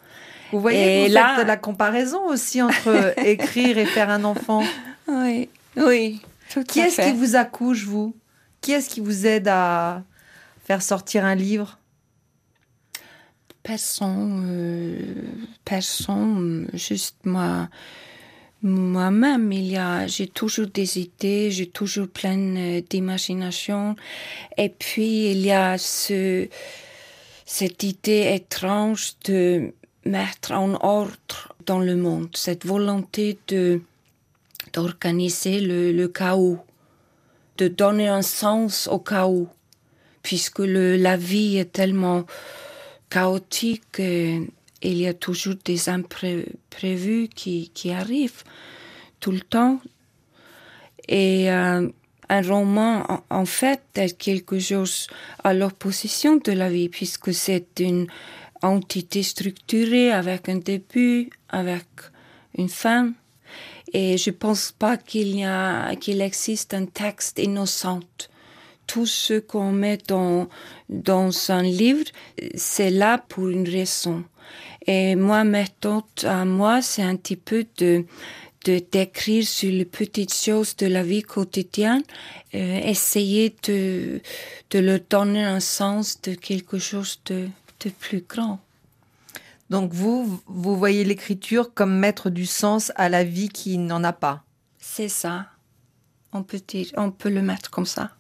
Vous 0.52 0.60
voyez, 0.60 1.06
vous 1.06 1.14
là... 1.14 1.34
faites 1.36 1.44
de 1.44 1.48
la 1.48 1.56
comparaison 1.56 2.26
aussi 2.26 2.60
entre 2.62 3.14
écrire 3.24 3.78
et 3.78 3.86
faire 3.86 4.10
un 4.10 4.24
enfant. 4.24 4.62
Oui, 5.06 5.48
oui. 5.76 6.20
qui 6.68 6.80
est-ce 6.80 7.00
qui 7.00 7.12
vous 7.12 7.36
accouche, 7.36 7.84
vous? 7.84 8.16
Qui 8.60 8.72
est-ce 8.72 8.90
qui 8.90 9.00
vous 9.00 9.26
aide 9.26 9.48
à 9.48 10.02
faire 10.64 10.82
sortir 10.82 11.24
un 11.24 11.34
livre? 11.34 11.78
Personne, 13.62 14.44
euh, 14.48 15.22
personne, 15.64 16.68
juste 16.72 17.16
moi. 17.24 17.68
Moi-même, 18.62 19.52
il 19.52 19.68
y 19.70 19.78
a, 19.78 20.06
j'ai 20.06 20.26
toujours 20.26 20.66
des 20.66 20.98
idées, 20.98 21.50
j'ai 21.50 21.66
toujours 21.66 22.08
plein 22.08 22.56
euh, 22.56 22.82
d'imagination. 22.88 23.96
Et 24.58 24.68
puis, 24.68 25.30
il 25.30 25.40
y 25.40 25.50
a 25.50 25.78
ce, 25.78 26.46
cette 27.46 27.82
idée 27.84 28.32
étrange 28.34 29.14
de 29.24 29.72
mettre 30.04 30.52
en 30.52 30.74
ordre 30.84 31.54
dans 31.64 31.78
le 31.78 31.96
monde, 31.96 32.28
cette 32.34 32.66
volonté 32.66 33.38
de, 33.48 33.80
d'organiser 34.74 35.60
le, 35.60 36.06
chaos, 36.08 36.58
de 37.56 37.66
donner 37.68 38.08
un 38.08 38.22
sens 38.22 38.88
au 38.88 38.98
chaos, 38.98 39.48
puisque 40.22 40.58
le, 40.58 40.96
la 40.96 41.16
vie 41.16 41.56
est 41.56 41.72
tellement 41.72 42.26
chaotique 43.08 43.98
et 43.98 44.40
il 44.82 44.98
y 44.98 45.06
a 45.06 45.14
toujours 45.14 45.56
des 45.64 45.88
imprévus 45.88 47.28
qui, 47.34 47.70
arrivent 47.90 48.44
tout 49.20 49.32
le 49.32 49.40
temps. 49.40 49.80
Et 51.08 51.50
euh, 51.50 51.88
un 52.28 52.42
roman, 52.42 53.22
en, 53.28 53.44
fait, 53.44 53.82
est 53.96 54.16
quelque 54.16 54.58
chose 54.58 55.08
à 55.42 55.52
l'opposition 55.52 56.36
de 56.36 56.52
la 56.52 56.70
vie, 56.70 56.88
puisque 56.88 57.34
c'est 57.34 57.80
une 57.80 58.06
entité 58.62 59.22
structurée 59.22 60.12
avec 60.12 60.48
un 60.48 60.56
début, 60.56 61.30
avec 61.48 61.86
une 62.56 62.68
fin. 62.68 63.12
Et 63.92 64.16
je 64.16 64.30
pense 64.30 64.72
pas 64.72 64.96
qu'il 64.96 65.36
y 65.36 66.22
existe 66.22 66.74
un 66.74 66.86
texte 66.86 67.38
innocent. 67.38 68.00
Tout 68.86 69.06
ce 69.06 69.38
qu'on 69.40 69.72
met 69.72 69.98
dans, 70.06 70.48
dans 70.88 71.50
un 71.50 71.62
livre, 71.62 72.04
c'est 72.54 72.90
là 72.90 73.18
pour 73.18 73.48
une 73.48 73.68
raison. 73.68 74.24
Et 74.86 75.14
moi, 75.16 75.44
méthode 75.44 76.04
à 76.24 76.44
moi, 76.44 76.82
c'est 76.82 77.02
un 77.02 77.16
petit 77.16 77.36
peu 77.36 77.66
de, 77.78 78.04
de 78.64 78.82
d'écrire 78.92 79.46
sur 79.46 79.70
les 79.70 79.84
petites 79.84 80.34
choses 80.34 80.76
de 80.76 80.86
la 80.86 81.02
vie 81.02 81.22
quotidienne, 81.22 82.02
euh, 82.54 82.80
essayer 82.84 83.54
de, 83.66 84.20
de 84.70 84.78
leur 84.78 85.00
donner 85.08 85.44
un 85.44 85.60
sens 85.60 86.20
de 86.22 86.34
quelque 86.34 86.78
chose 86.78 87.20
de, 87.26 87.48
de 87.84 87.90
plus 87.90 88.22
grand. 88.26 88.58
Donc 89.70 89.92
vous, 89.92 90.40
vous 90.46 90.76
voyez 90.76 91.04
l'écriture 91.04 91.72
comme 91.72 91.96
mettre 91.98 92.28
du 92.30 92.44
sens 92.44 92.90
à 92.96 93.08
la 93.08 93.22
vie 93.22 93.48
qui 93.48 93.78
n'en 93.78 94.02
a 94.02 94.12
pas. 94.12 94.42
C'est 94.78 95.08
ça. 95.08 95.46
On 96.32 96.42
peut, 96.42 96.60
dire, 96.66 96.88
on 96.96 97.10
peut 97.10 97.28
le 97.30 97.42
mettre 97.42 97.70
comme 97.70 97.86
ça. 97.86 98.10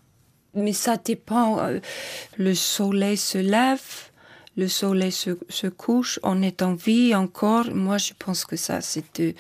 Mais 0.54 0.72
ça 0.72 0.96
dépend. 0.96 1.58
euh, 1.60 1.80
Le 2.36 2.54
soleil 2.54 3.16
se 3.16 3.38
lève, 3.38 4.09
le 4.56 4.68
soleil 4.68 5.12
se, 5.12 5.66
couche, 5.68 6.18
on 6.22 6.42
est 6.42 6.62
en 6.62 6.74
vie 6.74 7.14
encore. 7.14 7.66
Moi, 7.72 7.98
je 7.98 8.12
pense 8.18 8.44
que 8.44 8.56
ça, 8.56 8.80
c'est 8.80 9.34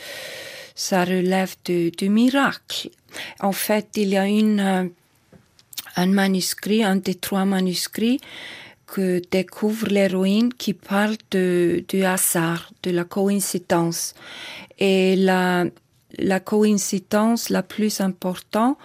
ça 0.74 1.04
relève 1.04 1.54
de, 1.64 2.06
miracle. 2.06 2.90
En 3.40 3.52
fait, 3.52 3.88
il 3.96 4.10
y 4.10 4.16
a 4.16 4.24
euh, 4.24 4.88
un 5.96 6.06
manuscrit, 6.06 6.82
un 6.84 6.96
des 6.96 7.16
trois 7.16 7.44
manuscrits 7.44 8.20
que 8.86 9.20
découvre 9.30 9.88
l'héroïne 9.88 10.52
qui 10.54 10.74
parle 10.74 11.16
du 11.30 12.04
hasard, 12.04 12.72
de 12.82 12.90
la 12.90 13.04
coïncidence. 13.04 14.14
Et 14.78 15.16
la 15.16 16.40
coïncidence 16.40 17.50
la 17.50 17.62
plus 17.62 18.00
importante 18.00 18.78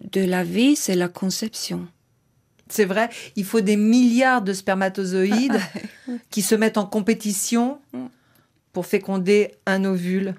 de 0.00 0.24
la 0.24 0.44
vie, 0.44 0.76
c'est 0.76 0.94
la 0.94 1.08
conception. 1.08 1.88
C'est 2.70 2.84
vrai, 2.84 3.10
il 3.36 3.44
faut 3.44 3.60
des 3.60 3.76
milliards 3.76 4.42
de 4.42 4.52
spermatozoïdes 4.52 5.60
qui 6.30 6.40
se 6.40 6.54
mettent 6.54 6.78
en 6.78 6.86
compétition 6.86 7.80
pour 8.72 8.86
féconder 8.86 9.52
un 9.66 9.84
ovule. 9.84 10.34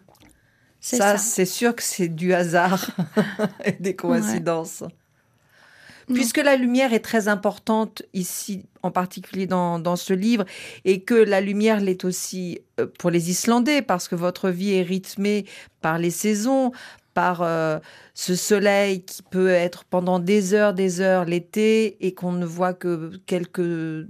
Ça. 0.80 1.18
c'est 1.20 1.46
sûr 1.46 1.76
que 1.76 1.84
c'est 1.84 2.08
du 2.08 2.34
hasard 2.34 2.90
et 3.66 3.74
des 3.74 3.96
coïncidences. 3.96 4.84
Puisque 6.08 6.38
la 6.38 6.56
lumière 6.56 6.94
est 6.94 7.00
très 7.00 7.28
importante 7.28 8.02
ici, 8.14 8.66
en 8.82 8.92
particulier 8.92 9.46
dans, 9.46 9.80
dans 9.80 9.96
ce 9.96 10.14
livre, 10.14 10.46
et 10.84 11.02
que 11.02 11.14
la 11.14 11.40
lumière 11.40 11.80
l'est 11.80 12.04
aussi 12.04 12.60
euh, 12.80 12.88
pour 13.00 13.12
les 13.12 13.30
Islandais, 13.30 13.82
parce 13.82 14.08
que 14.08 14.16
votre 14.16 14.50
vie 14.50 14.74
est 14.74 14.82
rythmée 14.82 15.46
par 15.82 16.00
les 16.00 16.10
saisons, 16.10 16.72
par 17.14 17.42
euh, 17.42 17.80
ce 18.14 18.36
soleil 18.36 19.04
qui 19.04 19.24
peut 19.24 19.50
être 19.50 19.84
pendant 19.86 20.20
des 20.20 20.54
heures, 20.54 20.74
des 20.74 21.02
heures 21.02 21.26
l'été, 21.26 22.06
et 22.06 22.14
qu'on 22.14 22.32
ne 22.32 22.46
voit 22.46 22.74
que 22.74 23.12
quelques 23.26 24.08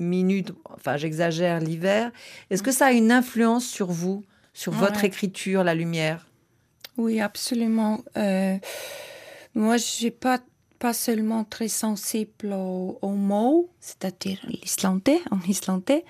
minutes, 0.00 0.52
enfin 0.70 0.96
j'exagère 0.96 1.60
l'hiver. 1.60 2.10
Est-ce 2.50 2.62
que 2.62 2.72
ça 2.72 2.86
a 2.86 2.92
une 2.92 3.12
influence 3.12 3.66
sur 3.66 3.90
vous, 3.90 4.24
sur 4.52 4.72
votre 4.72 5.04
écriture, 5.04 5.64
la 5.64 5.74
lumière? 5.74 6.26
Oui, 6.96 7.20
absolument. 7.20 8.02
Euh, 8.16 8.56
moi, 9.54 9.76
je 9.76 9.84
suis 9.84 10.10
pas, 10.10 10.40
pas 10.78 10.92
seulement 10.92 11.44
très 11.44 11.68
sensible 11.68 12.52
aux, 12.52 12.98
aux 13.02 13.16
mots, 13.16 13.70
c'est-à-dire 13.80 14.38
l'islandais, 14.48 15.20
en 15.30 15.40
islandais, 15.48 16.04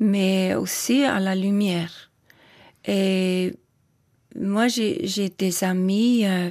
mais 0.00 0.54
aussi 0.54 1.04
à 1.04 1.20
la 1.20 1.34
lumière. 1.34 2.10
Et 2.86 3.54
moi, 4.40 4.68
j'ai 4.68 5.32
des 5.38 5.64
amis 5.64 6.26
euh, 6.26 6.50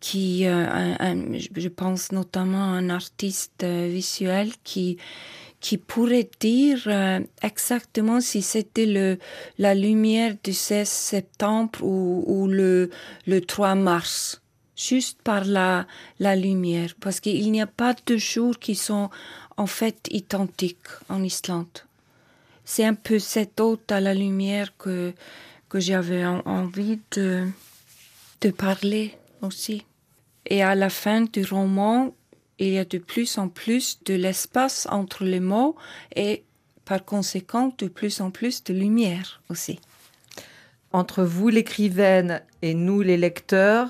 qui, 0.00 0.46
euh, 0.46 0.94
je 1.38 1.68
pense 1.68 2.12
notamment 2.12 2.64
à 2.64 2.76
un 2.76 2.90
artiste 2.90 3.62
euh, 3.62 3.88
visuel 3.90 4.52
qui 4.62 4.98
qui 5.60 5.78
pourrait 5.78 6.28
dire 6.40 6.86
exactement 7.40 8.20
si 8.20 8.42
c'était 8.42 9.18
la 9.56 9.74
lumière 9.74 10.34
du 10.44 10.52
16 10.52 10.86
septembre 10.86 11.82
ou, 11.82 12.22
ou 12.26 12.46
le, 12.48 12.90
le 13.26 13.40
3 13.40 13.74
mars, 13.74 14.42
juste 14.76 15.22
par 15.22 15.46
la, 15.46 15.86
la 16.18 16.36
lumière, 16.36 16.94
parce 17.00 17.18
qu'il 17.18 17.50
n'y 17.50 17.62
a 17.62 17.66
pas 17.66 17.94
de 18.04 18.18
jours 18.18 18.58
qui 18.58 18.74
sont 18.74 19.08
en 19.56 19.66
fait 19.66 20.06
identiques 20.10 20.90
en 21.08 21.22
Islande. 21.22 21.78
C'est 22.66 22.84
un 22.84 22.92
peu 22.92 23.18
cette 23.18 23.58
ode 23.58 23.80
à 23.88 24.00
la 24.00 24.12
lumière 24.12 24.76
que, 24.76 25.14
que 25.74 25.80
j'avais 25.80 26.24
en- 26.24 26.40
envie 26.46 27.00
de, 27.16 27.48
de 28.42 28.50
parler 28.50 29.12
aussi. 29.42 29.84
Et 30.46 30.62
à 30.62 30.76
la 30.76 30.88
fin 30.88 31.22
du 31.22 31.42
roman, 31.44 32.14
il 32.60 32.68
y 32.68 32.78
a 32.78 32.84
de 32.84 32.98
plus 32.98 33.38
en 33.38 33.48
plus 33.48 33.98
de 34.04 34.14
l'espace 34.14 34.86
entre 34.88 35.24
les 35.24 35.40
mots 35.40 35.74
et 36.14 36.44
par 36.84 37.04
conséquent 37.04 37.74
de 37.78 37.88
plus 37.88 38.20
en 38.20 38.30
plus 38.30 38.62
de 38.62 38.72
lumière 38.72 39.42
aussi. 39.50 39.80
entre 40.92 41.24
vous, 41.24 41.48
l'écrivaine, 41.48 42.40
et 42.62 42.72
nous, 42.72 43.00
les 43.02 43.16
lecteurs, 43.16 43.88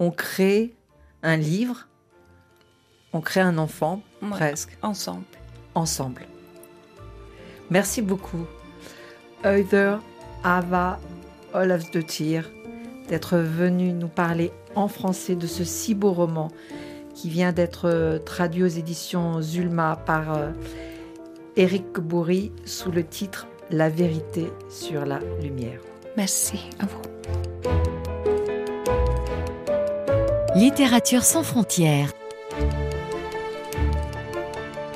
on 0.00 0.10
crée 0.10 0.74
un 1.22 1.36
livre, 1.36 1.86
on 3.12 3.20
crée 3.20 3.40
un 3.40 3.56
enfant, 3.56 4.02
Ouais. 4.20 4.30
presque, 4.30 4.76
Ensemble. 4.82 5.26
ensemble. 5.76 6.22
Merci 7.70 8.02
beaucoup, 8.02 8.44
Heather 9.44 10.00
Ava 10.42 10.98
Olafsdottir, 11.54 12.50
d'être 13.08 13.36
venu 13.36 13.92
nous 13.92 14.08
parler 14.08 14.52
en 14.74 14.88
français 14.88 15.34
de 15.34 15.46
ce 15.46 15.64
si 15.64 15.94
beau 15.94 16.12
roman 16.12 16.48
qui 17.14 17.28
vient 17.28 17.52
d'être 17.52 17.88
euh, 17.88 18.18
traduit 18.18 18.62
aux 18.62 18.68
éditions 18.68 19.42
Zulma 19.42 19.96
par 20.06 20.36
euh, 20.36 20.50
Éric 21.56 21.98
Bourri 21.98 22.52
sous 22.64 22.90
le 22.90 23.04
titre 23.04 23.46
La 23.70 23.88
vérité 23.88 24.46
sur 24.68 25.04
la 25.04 25.18
lumière. 25.42 25.80
Merci 26.16 26.70
à 26.78 26.86
vous. 26.86 27.02
Littérature 30.54 31.22
sans 31.22 31.42
frontières. 31.42 32.12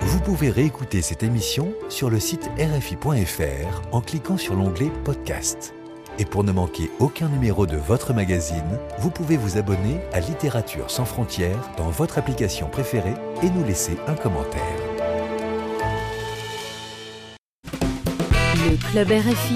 Vous 0.00 0.20
pouvez 0.20 0.50
réécouter 0.50 1.02
cette 1.02 1.22
émission 1.22 1.74
sur 1.88 2.10
le 2.10 2.18
site 2.18 2.50
rfi.fr 2.58 3.82
en 3.92 4.00
cliquant 4.00 4.36
sur 4.36 4.54
l'onglet 4.54 4.90
Podcast. 5.04 5.74
Et 6.18 6.24
pour 6.24 6.44
ne 6.44 6.52
manquer 6.52 6.90
aucun 7.00 7.28
numéro 7.28 7.66
de 7.66 7.76
votre 7.76 8.14
magazine, 8.14 8.78
vous 8.98 9.10
pouvez 9.10 9.36
vous 9.36 9.58
abonner 9.58 10.00
à 10.12 10.20
Littérature 10.20 10.90
sans 10.90 11.04
frontières 11.04 11.70
dans 11.76 11.90
votre 11.90 12.18
application 12.18 12.68
préférée 12.68 13.14
et 13.42 13.50
nous 13.50 13.64
laisser 13.64 13.96
un 14.06 14.14
commentaire. 14.14 14.62
Le 18.66 18.76
Club 18.90 19.08
RFI. 19.08 19.52